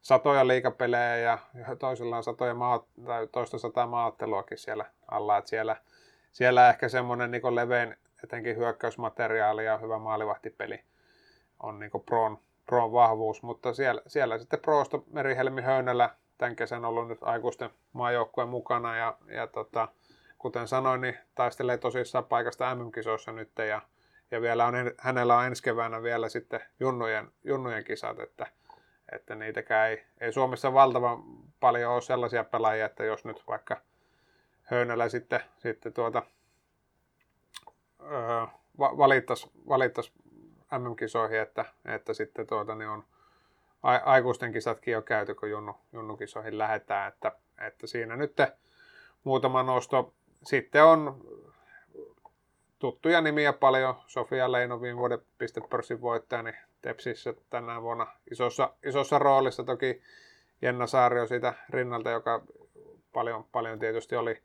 satoja 0.00 0.46
liikapelejä 0.46 1.16
ja 1.16 1.38
toisella 1.78 2.16
on 2.16 2.24
satoja 2.24 2.54
maa, 2.54 2.84
tai 3.06 3.26
toista 3.26 3.58
sataa 3.58 3.86
maatteluakin 3.86 4.58
siellä 4.58 4.84
alla, 5.08 5.38
että 5.38 5.50
siellä, 5.50 5.76
siellä 6.32 6.68
ehkä 6.68 6.88
semmoinen 6.88 7.30
niin 7.30 7.54
levein 7.54 7.96
etenkin 8.24 8.56
hyökkäysmateriaali 8.56 9.64
ja 9.64 9.78
hyvä 9.78 9.98
maalivahtipeli 9.98 10.84
on 11.62 11.78
niin 11.78 11.90
Proon, 12.06 12.38
Proon 12.66 12.92
vahvuus, 12.92 13.42
mutta 13.42 13.74
siellä, 13.74 14.02
siellä 14.06 14.38
sitten 14.38 14.60
Proosta 14.60 14.98
Merihelmi 15.12 15.62
Höynälä 15.62 16.10
tämän 16.38 16.56
kesän 16.56 16.84
ollut 16.84 17.08
nyt 17.08 17.18
aikuisten 17.22 17.70
maajoukkueen 17.92 18.48
mukana 18.48 18.96
ja, 18.96 19.18
ja 19.26 19.46
tota, 19.46 19.88
kuten 20.38 20.68
sanoin, 20.68 21.00
niin 21.00 21.18
taistelee 21.34 21.78
tosissaan 21.78 22.24
paikasta 22.24 22.74
MM-kisoissa 22.74 23.32
nyt 23.32 23.50
ja, 23.68 23.82
ja 24.30 24.40
vielä 24.40 24.66
on, 24.66 24.74
hänellä 24.98 25.36
on 25.36 25.46
ensi 25.46 25.62
keväänä 25.62 26.02
vielä 26.02 26.28
sitten 26.28 26.60
junnujen, 26.80 27.32
junnujen 27.44 27.84
kisat, 27.84 28.18
että, 28.18 28.46
että 29.12 29.34
niitäkään 29.34 29.88
ei, 29.88 30.04
ei 30.20 30.32
Suomessa 30.32 30.72
valtavan 30.72 31.22
paljon 31.60 31.92
ole 31.92 32.02
sellaisia 32.02 32.44
pelaajia, 32.44 32.86
että 32.86 33.04
jos 33.04 33.24
nyt 33.24 33.42
vaikka 33.48 33.80
Höynälä 34.62 35.08
sitten, 35.08 35.40
sitten 35.58 35.92
tuota, 35.92 36.22
öö, 38.00 38.46
valittaisi 38.78 39.50
valittais 39.68 40.12
MM-kisoihin, 40.78 41.40
että, 41.40 41.64
että 41.84 42.14
sitten 42.14 42.46
tuota, 42.46 42.74
niin 42.74 42.88
on 42.88 43.04
aikuisten 44.04 44.52
kisatkin 44.52 44.92
jo 44.92 45.02
käyty, 45.02 45.34
kun 45.34 45.50
junnu, 45.50 45.76
junnukisoihin 45.92 46.58
lähdetään, 46.58 47.08
että, 47.08 47.32
että 47.58 47.86
siinä 47.86 48.16
nyt 48.16 48.36
muutama 49.24 49.62
nosto. 49.62 50.14
Sitten 50.46 50.84
on 50.84 51.20
tuttuja 52.78 53.20
nimiä 53.20 53.52
paljon. 53.52 53.94
Sofia 54.06 54.52
Leino, 54.52 54.82
viime 54.82 54.98
vuoden 54.98 55.18
pistepörssin 55.38 56.00
voittaja, 56.00 56.42
niin 56.42 56.56
Tepsissä 56.82 57.34
tänä 57.50 57.82
vuonna 57.82 58.06
isossa, 58.30 58.74
isossa 58.84 59.18
roolissa. 59.18 59.64
Toki 59.64 60.02
Jenna 60.62 60.86
Saario 60.86 61.26
siitä 61.26 61.54
rinnalta, 61.70 62.10
joka 62.10 62.42
paljon, 63.12 63.44
paljon 63.52 63.78
tietysti 63.78 64.16
oli 64.16 64.42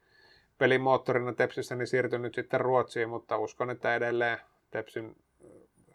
pelimoottorina 0.58 1.34
Tepsissä, 1.34 1.76
niin 1.76 1.88
siirtyi 1.88 2.20
nyt 2.20 2.36
sitten 2.36 2.62
Ruotsiin, 2.62 3.10
mutta 3.10 3.38
uskon, 3.38 3.70
että 3.70 3.96
edelleen 3.96 4.38
Tepsin 4.72 5.16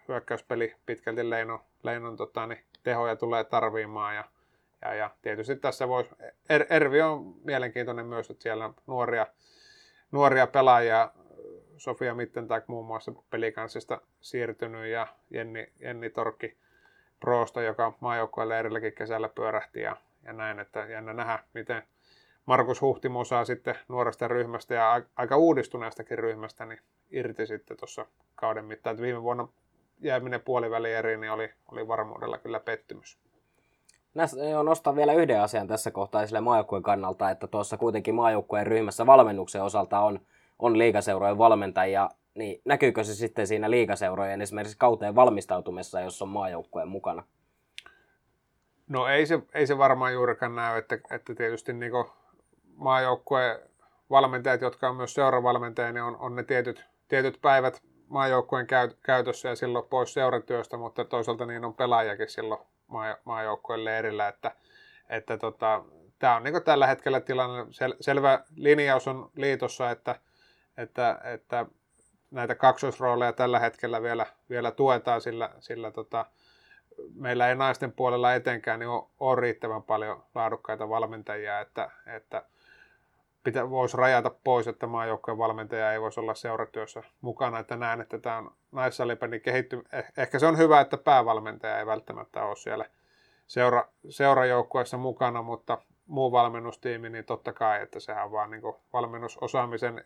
hyökkäyspeli 0.08 0.75
pitkälti 0.86 1.30
Leinon, 1.30 1.60
Leinon 1.82 2.16
tota, 2.16 2.46
niin 2.46 2.64
tehoja 2.82 3.16
tulee 3.16 3.44
tarviimaan 3.44 4.14
ja, 4.14 4.25
ja, 4.82 4.94
ja 4.94 5.10
tietysti 5.22 5.56
tässä 5.56 5.88
voisi, 5.88 6.10
er, 6.48 6.66
Ervi 6.70 7.02
on 7.02 7.34
mielenkiintoinen 7.44 8.06
myös, 8.06 8.30
että 8.30 8.42
siellä 8.42 8.70
nuoria, 8.86 9.26
nuoria 10.12 10.46
pelaajia, 10.46 11.10
Sofia 11.76 12.14
Mittentag 12.14 12.64
muun 12.66 12.86
muassa 12.86 13.12
pelikanssista 13.30 14.00
siirtynyt 14.20 14.86
ja 14.86 15.06
Jenni, 15.30 15.72
Jenni 15.80 16.10
Torkki 16.10 16.56
Proosta, 17.20 17.62
joka 17.62 17.92
maajoukkueelle 18.00 18.58
edelläkin 18.58 18.92
kesällä 18.92 19.28
pyörähti 19.28 19.80
ja, 19.80 19.96
ja 20.22 20.32
näin, 20.32 20.58
että 20.58 20.86
jännä 20.86 21.12
nähdä, 21.12 21.38
miten 21.54 21.82
Markus 22.46 22.80
Huhtimo 22.80 23.25
saa 23.25 23.44
sitten 23.44 23.78
nuoresta 23.88 24.28
ryhmästä 24.28 24.75
ja 24.75 25.02
aika 25.16 25.36
uudistuneestakin 25.36 26.18
ryhmästä 26.18 26.66
niin 26.66 26.80
irti 27.10 27.46
sitten 27.46 27.76
tuossa 27.76 28.06
kauden 28.34 28.64
mittaan. 28.64 28.94
Että 28.94 29.02
viime 29.02 29.22
vuonna 29.22 29.48
jääminen 30.00 30.40
puoliväli 30.40 30.92
eri, 30.92 31.16
niin 31.16 31.32
oli, 31.32 31.52
oli 31.72 31.88
varmuudella 31.88 32.38
kyllä 32.38 32.60
pettymys. 32.60 33.18
Näistä 34.16 34.44
jo 34.44 34.62
nostan 34.62 34.96
vielä 34.96 35.12
yhden 35.12 35.40
asian 35.40 35.66
tässä 35.66 35.90
kohtaa 35.90 36.23
esille 36.23 36.40
maajoukkueen 36.40 36.82
kannalta, 36.82 37.30
että 37.30 37.46
tuossa 37.46 37.76
kuitenkin 37.76 38.14
maajoukkueen 38.14 38.66
ryhmässä 38.66 39.06
valmennuksen 39.06 39.62
osalta 39.62 40.00
on, 40.00 40.20
on 40.58 40.78
liikaseurojen 40.78 41.38
valmentajia, 41.38 42.11
niin 42.35 42.61
näkyykö 42.64 43.04
se 43.04 43.14
sitten 43.14 43.46
siinä 43.46 43.70
liikaseurojen 43.70 44.42
esimerkiksi 44.42 44.78
kauteen 44.78 45.14
valmistautumessa, 45.14 46.00
jos 46.00 46.23
on 46.23 46.28
maajoukkueen 46.28 46.88
mukana? 46.88 47.23
No 48.88 49.06
ei 49.06 49.26
se, 49.26 49.42
ei 49.54 49.66
se 49.66 49.78
varmaan 49.78 50.12
juurikaan 50.12 50.54
näy, 50.54 50.78
että, 50.78 50.99
että 51.11 51.35
tietysti 51.35 51.73
niin 51.73 51.92
maajoukkueen 52.75 53.58
valmentajat, 54.11 54.61
jotka 54.61 54.88
on 54.88 54.96
myös 54.96 55.14
seuravalmentajia, 55.14 55.92
niin 55.92 56.02
on, 56.02 56.16
on 56.16 56.37
ne 56.37 56.42
tietyt, 56.42 56.85
tietyt 57.08 57.38
päivät 57.42 57.82
maajoukkueen 58.08 58.66
käytössä 59.02 59.49
ja 59.49 59.56
silloin 59.56 59.85
pois 59.90 60.12
seuratyöstä, 60.12 60.76
mutta 60.76 61.04
toisaalta 61.04 61.46
niin 61.46 61.64
on 61.64 61.75
pelaajakin 61.75 62.28
silloin, 62.28 62.61
maa, 62.87 63.16
maajoukkueille 63.25 63.99
erillä, 63.99 64.28
että, 64.28 64.52
että 65.09 65.38
tota, 65.38 65.85
tämä 66.19 66.37
on 66.37 66.43
niin 66.43 66.62
tällä 66.64 66.87
hetkellä 66.87 67.21
tilanne, 67.21 67.66
sel, 67.71 67.95
selvä 68.00 68.45
linjaus 68.57 69.09
on 69.09 69.31
liitossa, 69.37 69.90
että, 69.90 70.21
että, 70.76 71.21
että 71.25 71.66
näitä 72.31 72.55
kaksoisrooleja 72.55 73.33
tällä 73.33 73.59
hetkellä 73.59 74.02
vielä, 74.02 74.26
vielä 74.50 74.71
tuetaan, 74.71 75.21
sillä, 75.21 75.50
sillä 75.59 75.90
tota, 75.90 76.26
meillä 77.14 77.49
ei 77.49 77.55
naisten 77.55 77.93
puolella 77.93 78.35
etenkään 78.35 78.81
niin 78.81 78.88
ole, 78.88 79.07
ole 79.21 79.40
riittävän 79.40 79.83
paljon 79.83 80.25
laadukkaita 80.35 80.88
valmentajia, 80.88 81.61
että, 81.61 81.90
että 82.07 82.43
pitä, 83.46 83.70
voisi 83.70 83.96
rajata 83.96 84.30
pois, 84.44 84.68
että 84.68 84.86
maajoukkojen 84.86 85.38
valmentaja 85.38 85.92
ei 85.92 86.00
voisi 86.00 86.20
olla 86.20 86.34
seuratyössä 86.34 87.02
mukana, 87.20 87.58
että 87.58 87.76
näen, 87.76 88.00
että 88.00 88.18
tämä 88.18 88.38
on 88.38 88.50
naissalipelin 88.72 89.40
kehitty. 89.40 89.82
Eh, 89.92 90.04
ehkä 90.16 90.38
se 90.38 90.46
on 90.46 90.58
hyvä, 90.58 90.80
että 90.80 90.96
päävalmentaja 90.96 91.78
ei 91.78 91.86
välttämättä 91.86 92.44
ole 92.44 92.56
siellä 92.56 92.84
seura, 93.46 93.88
seurajoukkueessa 94.08 94.96
mukana, 94.96 95.42
mutta 95.42 95.78
muu 96.06 96.32
valmennustiimi, 96.32 97.10
niin 97.10 97.24
totta 97.24 97.52
kai, 97.52 97.82
että 97.82 98.00
sehän 98.00 98.24
on 98.24 98.32
vaan 98.32 98.50
niin 98.50 98.62
valmennusosaamisen 98.92 100.04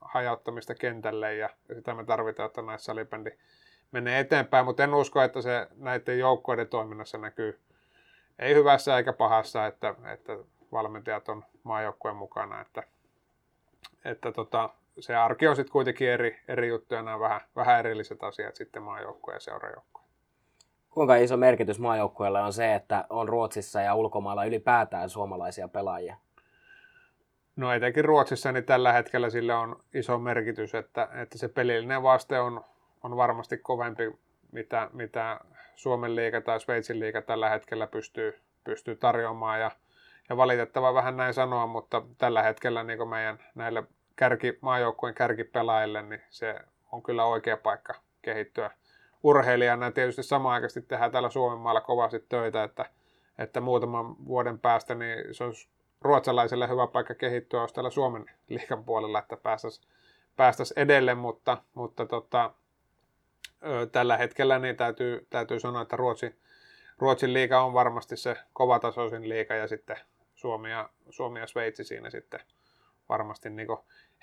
hajauttamista 0.00 0.74
kentälle 0.74 1.34
ja 1.34 1.50
sitä 1.74 1.94
me 1.94 2.04
tarvitaan, 2.04 2.46
että 2.46 2.62
naissalibändi 2.62 3.30
menee 3.92 4.20
eteenpäin, 4.20 4.64
mutta 4.64 4.84
en 4.84 4.94
usko, 4.94 5.22
että 5.22 5.42
se 5.42 5.66
näiden 5.76 6.18
joukkoiden 6.18 6.68
toiminnassa 6.68 7.18
näkyy 7.18 7.60
ei 8.38 8.54
hyvässä 8.54 8.96
eikä 8.96 9.12
pahassa, 9.12 9.66
että, 9.66 9.94
että 10.12 10.32
valmentajat 10.72 11.28
on 11.28 11.44
maajoukkueen 11.62 12.16
mukana, 12.16 12.60
että, 12.60 12.82
että 14.04 14.32
tota, 14.32 14.70
se 15.00 15.16
arki 15.16 15.48
on 15.48 15.56
sitten 15.56 15.72
kuitenkin 15.72 16.08
eri, 16.08 16.40
eri 16.48 16.68
juttuja, 16.68 17.02
nämä 17.02 17.20
vähän, 17.20 17.40
vähän 17.56 17.78
erilliset 17.78 18.22
asiat 18.22 18.56
sitten 18.56 18.82
maajoukkue 18.82 19.34
ja 19.34 19.40
seurajoukkue. 19.40 20.02
Kuinka 20.90 21.16
iso 21.16 21.36
merkitys 21.36 21.78
maajoukkueelle 21.78 22.40
on 22.40 22.52
se, 22.52 22.74
että 22.74 23.04
on 23.10 23.28
Ruotsissa 23.28 23.80
ja 23.80 23.94
ulkomailla 23.94 24.44
ylipäätään 24.44 25.08
suomalaisia 25.08 25.68
pelaajia? 25.68 26.16
No 27.56 27.72
etenkin 27.72 28.04
Ruotsissa 28.04 28.52
niin 28.52 28.64
tällä 28.64 28.92
hetkellä 28.92 29.30
sillä 29.30 29.58
on 29.58 29.84
iso 29.94 30.18
merkitys, 30.18 30.74
että, 30.74 31.08
että 31.22 31.38
se 31.38 31.48
pelillinen 31.48 32.02
vaste 32.02 32.40
on, 32.40 32.64
on 33.02 33.16
varmasti 33.16 33.58
kovempi, 33.58 34.18
mitä, 34.52 34.90
mitä 34.92 35.40
Suomen 35.74 36.16
liiga 36.16 36.40
tai 36.40 36.60
Sveitsin 36.60 37.00
liiga 37.00 37.22
tällä 37.22 37.48
hetkellä 37.48 37.86
pystyy, 37.86 38.40
pystyy 38.64 38.96
tarjoamaan. 38.96 39.60
Ja, 39.60 39.70
ja 40.30 40.36
valitettava 40.36 40.94
vähän 40.94 41.16
näin 41.16 41.34
sanoa, 41.34 41.66
mutta 41.66 42.02
tällä 42.18 42.42
hetkellä 42.42 42.82
niin 42.82 43.08
meidän 43.08 43.38
näille 43.54 43.82
kärki, 44.16 44.58
maajoukkueen 44.60 45.14
kärkipelaajille, 45.14 46.02
niin 46.02 46.22
se 46.30 46.60
on 46.92 47.02
kyllä 47.02 47.24
oikea 47.24 47.56
paikka 47.56 47.94
kehittyä 48.22 48.70
urheilijana. 49.22 49.90
Tietysti 49.90 50.22
samaan 50.22 50.54
aikaan 50.54 50.86
tehdään 50.88 51.10
täällä 51.10 51.30
Suomen 51.30 51.58
maalla 51.58 51.80
kovasti 51.80 52.24
töitä, 52.28 52.64
että, 52.64 52.86
että 53.38 53.60
muutaman 53.60 54.26
vuoden 54.26 54.58
päästä 54.58 54.94
niin 54.94 55.34
se 55.34 55.44
olisi 55.44 55.68
ruotsalaiselle 56.00 56.68
hyvä 56.68 56.86
paikka 56.86 57.14
kehittyä 57.14 57.60
olisi 57.60 57.74
täällä 57.74 57.90
Suomen 57.90 58.30
liikan 58.48 58.84
puolella, 58.84 59.18
että 59.18 59.36
päästäisiin 59.36 59.88
päästäisi 60.36 60.74
edelle, 60.76 61.14
mutta, 61.14 61.58
mutta 61.74 62.06
tota, 62.06 62.50
tällä 63.92 64.16
hetkellä 64.16 64.58
niin 64.58 64.76
täytyy, 64.76 65.26
täytyy 65.30 65.60
sanoa, 65.60 65.82
että 65.82 65.96
Ruotsi, 65.96 66.34
Ruotsin 66.98 67.32
liiga 67.32 67.62
on 67.62 67.72
varmasti 67.72 68.16
se 68.16 68.36
kovatasoisin 68.52 69.28
liiga 69.28 69.54
ja 69.54 69.68
sitten 69.68 69.96
Suomi 70.40 70.70
ja, 70.70 70.88
Suomi 71.10 71.40
ja 71.40 71.46
Sveitsi 71.46 71.84
siinä 71.84 72.10
sitten 72.10 72.40
varmasti 73.08 73.50
niin 73.50 73.68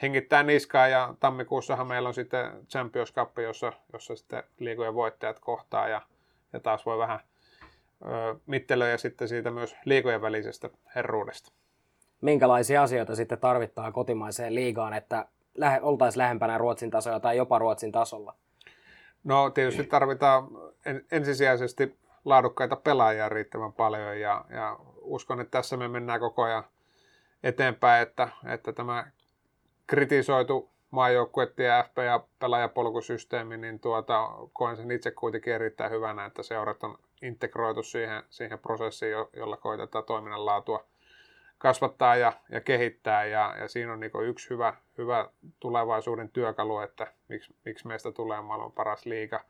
hengittää 0.02 0.44
niskaa 0.44 0.88
ja 0.88 1.14
tammikuussahan 1.20 1.88
meillä 1.88 2.08
on 2.08 2.14
sitten 2.14 2.52
Champions 2.70 3.14
Cup, 3.14 3.38
jossa, 3.40 3.74
jossa 3.94 4.16
sitten 4.16 4.44
liigojen 4.60 4.94
voittajat 4.94 5.40
kohtaa 5.40 5.88
ja, 5.88 6.02
ja 6.54 6.60
taas 6.60 6.86
voi 6.86 6.98
vähän 6.98 7.20
ö, 8.02 8.36
mittelöjä 8.46 8.98
sitten 8.98 9.28
siitä 9.28 9.52
myös 9.52 9.76
liigojen 9.86 10.22
välisestä 10.22 10.70
herruudesta 10.96 11.52
minkälaisia 12.22 12.84
asioita 12.84 13.16
sitten 13.16 13.40
tarvittaa 13.40 13.92
kotimaiseen 13.92 14.56
liigaan, 14.56 14.94
että 14.94 15.26
lähe, 15.56 15.80
oltaisiin 15.82 16.20
lähempänä 16.20 16.58
Ruotsin 16.58 16.90
tasoa 16.90 17.20
tai 17.20 17.38
jopa 17.38 17.60
Ruotsin 17.60 17.92
tasolla? 17.92 18.36
No 19.24 19.50
tietysti 19.50 19.84
tarvitaan 19.84 20.48
ensisijaisesti 21.12 21.98
laadukkaita 22.26 22.76
pelaajia 22.76 23.30
riittävän 23.30 23.74
paljon 23.74 24.20
ja, 24.20 24.46
ja 24.50 24.80
uskon, 25.08 25.42
että 25.42 25.52
tässä 25.52 25.78
me 25.78 25.88
mennään 25.88 26.20
koko 26.20 26.44
ajan 26.44 26.64
eteenpäin, 27.44 28.02
että, 28.02 28.30
että 28.54 28.74
tämä 28.74 29.08
kritisoitu 29.88 30.70
maajoukkueiden 30.92 31.66
ja 31.66 31.84
FP- 31.84 32.04
ja 32.04 32.24
pelaajapolkusysteemi, 32.40 33.58
niin 33.58 33.80
tuota, 33.80 34.30
koen 34.54 34.78
sen 34.78 34.92
itse 34.92 35.12
kuitenkin 35.12 35.54
erittäin 35.54 35.92
hyvänä, 35.92 36.26
että 36.26 36.44
seurat 36.44 36.84
on 36.84 36.98
integroitu 37.22 37.84
siihen, 37.84 38.24
siihen 38.30 38.60
prosessiin, 38.60 39.12
jolla 39.34 39.58
koitetaan 39.58 40.04
toiminnan 40.04 40.46
laatua– 40.46 40.84
kasvattaa 41.58 42.16
ja, 42.16 42.34
ja 42.50 42.62
kehittää 42.62 43.26
ja, 43.26 43.56
ja 43.60 43.68
siinä 43.68 43.94
on 43.94 44.00
niin 44.00 44.12
yksi 44.28 44.50
hyvä, 44.50 44.74
hyvä 44.98 45.30
tulevaisuuden 45.60 46.30
työkalu, 46.30 46.80
että 46.80 47.08
miksi, 47.28 47.56
miksi 47.66 47.88
meistä 47.88 48.12
tulee 48.12 48.42
maailman 48.42 48.72
paras 48.72 49.06
liiga. 49.06 49.44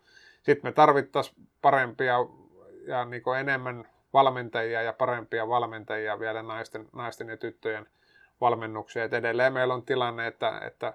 Sitten 0.43 0.69
me 0.69 0.71
tarvittaisiin 0.71 1.47
parempia 1.61 2.13
ja 2.87 3.05
niin 3.05 3.21
enemmän 3.39 3.89
valmentajia 4.13 4.81
ja 4.81 4.93
parempia 4.93 5.47
valmentajia 5.47 6.19
vielä 6.19 6.43
naisten, 6.43 6.87
naisten 6.93 7.29
ja 7.29 7.37
tyttöjen 7.37 7.87
valmennuksia. 8.41 9.03
Et 9.03 9.13
edelleen 9.13 9.53
meillä 9.53 9.73
on 9.73 9.85
tilanne, 9.85 10.27
että, 10.27 10.61
että 10.67 10.93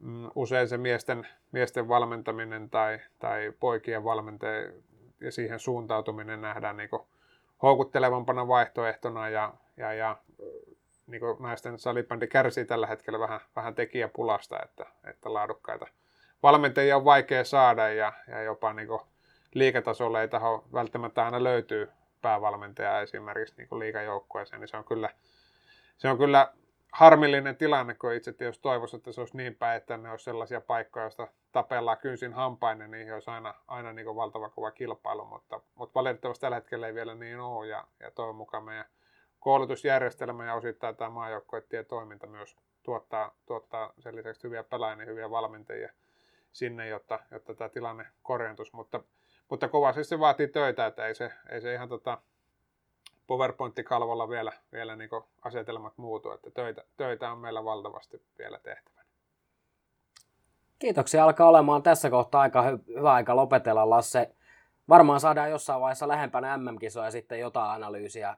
mm, 0.00 0.30
usein 0.34 0.68
se 0.68 0.78
miesten, 0.78 1.28
miesten 1.52 1.88
valmentaminen 1.88 2.70
tai, 2.70 3.00
tai 3.18 3.52
poikien 3.60 4.04
valmentajia 4.04 4.72
ja 5.20 5.32
siihen 5.32 5.58
suuntautuminen 5.58 6.40
nähdään 6.40 6.76
niin 6.76 6.90
houkuttelevampana 7.62 8.48
vaihtoehtona 8.48 9.28
ja, 9.28 9.54
ja, 9.76 9.92
ja 9.92 10.16
niin 11.06 11.22
naisten 11.38 11.78
salibändi 11.78 12.26
kärsii 12.26 12.64
tällä 12.64 12.86
hetkellä 12.86 13.18
vähän, 13.18 13.40
vähän 13.56 13.74
tekijäpulasta, 13.74 14.62
että, 14.62 14.86
että 15.04 15.34
laadukkaita 15.34 15.86
valmentajia 16.42 16.96
on 16.96 17.04
vaikea 17.04 17.44
saada 17.44 17.88
ja, 17.88 18.12
ja 18.28 18.42
jopa 18.42 18.72
niin 18.72 18.88
kuin 18.88 19.00
liikatasolla 19.54 20.20
ei 20.20 20.28
taho 20.28 20.64
välttämättä 20.72 21.24
aina 21.24 21.44
löytyy 21.44 21.88
päävalmentaja 22.22 23.00
esimerkiksi 23.00 23.54
niin 23.56 23.78
liikajoukkueeseen, 23.78 24.60
niin 24.60 24.68
se 24.68 24.76
on 24.76 24.84
kyllä, 24.84 25.10
se 25.98 26.08
on 26.08 26.18
kyllä 26.18 26.52
harmillinen 26.92 27.56
tilanne, 27.56 27.94
kun 27.94 28.12
itse 28.12 28.32
tietysti 28.32 28.62
toivoisi, 28.62 28.96
että 28.96 29.12
se 29.12 29.20
olisi 29.20 29.36
niin 29.36 29.54
päin, 29.54 29.76
että 29.76 29.96
ne 29.96 30.10
olisi 30.10 30.24
sellaisia 30.24 30.60
paikkoja, 30.60 31.04
joista 31.04 31.28
tapellaan 31.52 31.98
kynsin 31.98 32.32
hampain, 32.32 32.80
ja 32.80 32.88
niihin 32.88 33.14
olisi 33.14 33.30
aina, 33.30 33.54
aina 33.68 33.92
niin 33.92 34.04
kuin 34.04 34.16
valtava 34.16 34.50
kova 34.50 34.70
kilpailu, 34.70 35.24
mutta, 35.24 35.60
mutta 35.74 35.94
valitettavasti 35.94 36.40
tällä 36.40 36.54
hetkellä 36.54 36.86
ei 36.86 36.94
vielä 36.94 37.14
niin 37.14 37.40
ole, 37.40 37.66
ja, 37.66 37.86
ja 38.00 38.10
toivon 38.10 38.36
mukaan 38.36 38.64
meidän 38.64 38.84
koulutusjärjestelmä 39.40 40.46
ja 40.46 40.54
osittain 40.54 40.96
tämä 40.96 41.10
maajoukkoettien 41.10 41.86
toiminta 41.86 42.26
myös 42.26 42.56
tuottaa, 42.82 43.34
tuottaa 43.46 43.92
sen 43.98 44.16
lisäksi 44.16 44.44
hyviä 44.44 44.64
pelaajia 44.64 45.02
ja 45.02 45.06
hyviä 45.06 45.30
valmentajia 45.30 45.92
sinne, 46.52 46.88
jotta, 46.88 47.18
jotta 47.30 47.54
tämä 47.54 47.68
tilanne 47.68 48.06
korjantuisi, 48.22 48.76
mutta, 48.76 49.00
mutta 49.48 49.68
kovasti 49.68 50.04
se 50.04 50.20
vaatii 50.20 50.48
töitä, 50.48 50.86
että 50.86 51.06
ei 51.06 51.14
se, 51.14 51.32
ei 51.50 51.60
se 51.60 51.74
ihan 51.74 51.88
tota, 51.88 52.18
PowerPoint-kalvolla 53.26 54.28
vielä, 54.28 54.52
vielä 54.72 54.96
niin 54.96 55.10
asetelmat 55.42 55.92
muutu, 55.96 56.30
että 56.30 56.50
töitä, 56.50 56.84
töitä 56.96 57.32
on 57.32 57.38
meillä 57.38 57.64
valtavasti 57.64 58.22
vielä 58.38 58.58
tehtävänä. 58.58 59.06
Kiitoksia, 60.78 61.24
alkaa 61.24 61.48
olemaan 61.48 61.82
tässä 61.82 62.10
kohtaa 62.10 62.40
aika 62.40 62.62
hy- 62.62 62.94
hyvä 62.98 63.12
aika 63.12 63.36
lopetella, 63.36 63.90
Lasse. 63.90 64.34
Varmaan 64.88 65.20
saadaan 65.20 65.50
jossain 65.50 65.80
vaiheessa 65.80 66.08
lähempänä 66.08 66.56
MM-kisoja 66.56 67.10
sitten 67.10 67.40
jotain 67.40 67.70
analyysiä, 67.70 68.36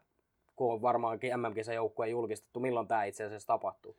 kun 0.57 0.73
on 0.73 0.83
varmaankin 0.83 1.41
MM-kisan 1.41 1.75
joukkue 1.75 2.09
julkistettu. 2.09 2.61
Milloin 2.61 2.89
tämä 2.89 3.05
itse 3.05 3.25
asiassa 3.25 3.47
tapahtuu? 3.47 3.97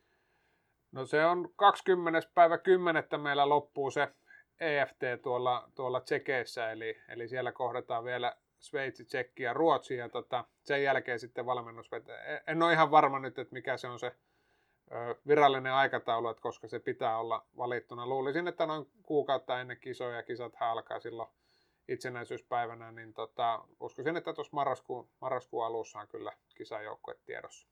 No 0.92 1.06
se 1.06 1.26
on 1.26 1.48
20. 1.56 2.28
päivä 2.34 2.58
10. 2.58 3.04
meillä 3.18 3.48
loppuu 3.48 3.90
se 3.90 4.08
EFT 4.60 5.22
tuolla, 5.22 5.68
tuolla 5.74 6.00
Tsekeissä, 6.00 6.70
eli, 6.70 6.96
eli 7.08 7.28
siellä 7.28 7.52
kohdataan 7.52 8.04
vielä 8.04 8.36
Sveitsi, 8.58 9.04
Tsekki 9.04 9.42
ja 9.42 9.52
Ruotsi, 9.52 9.96
ja 9.96 10.08
tota, 10.08 10.44
sen 10.62 10.82
jälkeen 10.82 11.20
sitten 11.20 11.46
valmennus 11.46 11.90
vetää. 11.90 12.40
En 12.46 12.62
ole 12.62 12.72
ihan 12.72 12.90
varma 12.90 13.18
nyt, 13.18 13.38
että 13.38 13.54
mikä 13.54 13.76
se 13.76 13.88
on 13.88 13.98
se 13.98 14.12
virallinen 15.26 15.72
aikataulu, 15.72 16.28
että 16.28 16.42
koska 16.42 16.68
se 16.68 16.78
pitää 16.78 17.18
olla 17.18 17.46
valittuna. 17.56 18.06
Luulisin, 18.06 18.48
että 18.48 18.66
noin 18.66 18.86
kuukautta 19.02 19.60
ennen 19.60 19.80
kisoja, 19.80 20.16
ja 20.16 20.22
kisat 20.22 20.52
alkaa 20.60 21.00
silloin 21.00 21.28
itsenäisyyspäivänä, 21.88 22.92
niin 22.92 23.14
tota, 23.14 23.64
uskoisin, 23.80 24.16
että 24.16 24.32
tuossa 24.32 24.56
marraskuun, 24.56 25.08
marraskuun 25.20 25.66
alussa 25.66 25.98
on 25.98 26.08
kyllä 26.08 26.32
kisajoukkue 26.56 27.14
tiedossa. 27.24 27.68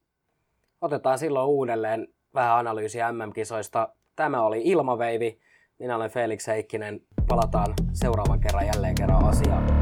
Otetaan 0.81 1.19
silloin 1.19 1.49
uudelleen 1.49 2.09
vähän 2.35 2.59
analyysiä 2.59 3.13
MM-kisoista. 3.13 3.95
Tämä 4.17 4.43
oli 4.43 4.63
Ilmaveivi. 4.65 5.41
Minä 5.79 5.97
olen 5.97 6.11
Felix 6.11 6.47
Heikkinen. 6.47 7.01
Palataan 7.29 7.75
seuraavan 7.93 8.41
kerran 8.41 8.67
jälleen 8.67 8.95
kerran 8.95 9.25
asiaan. 9.25 9.78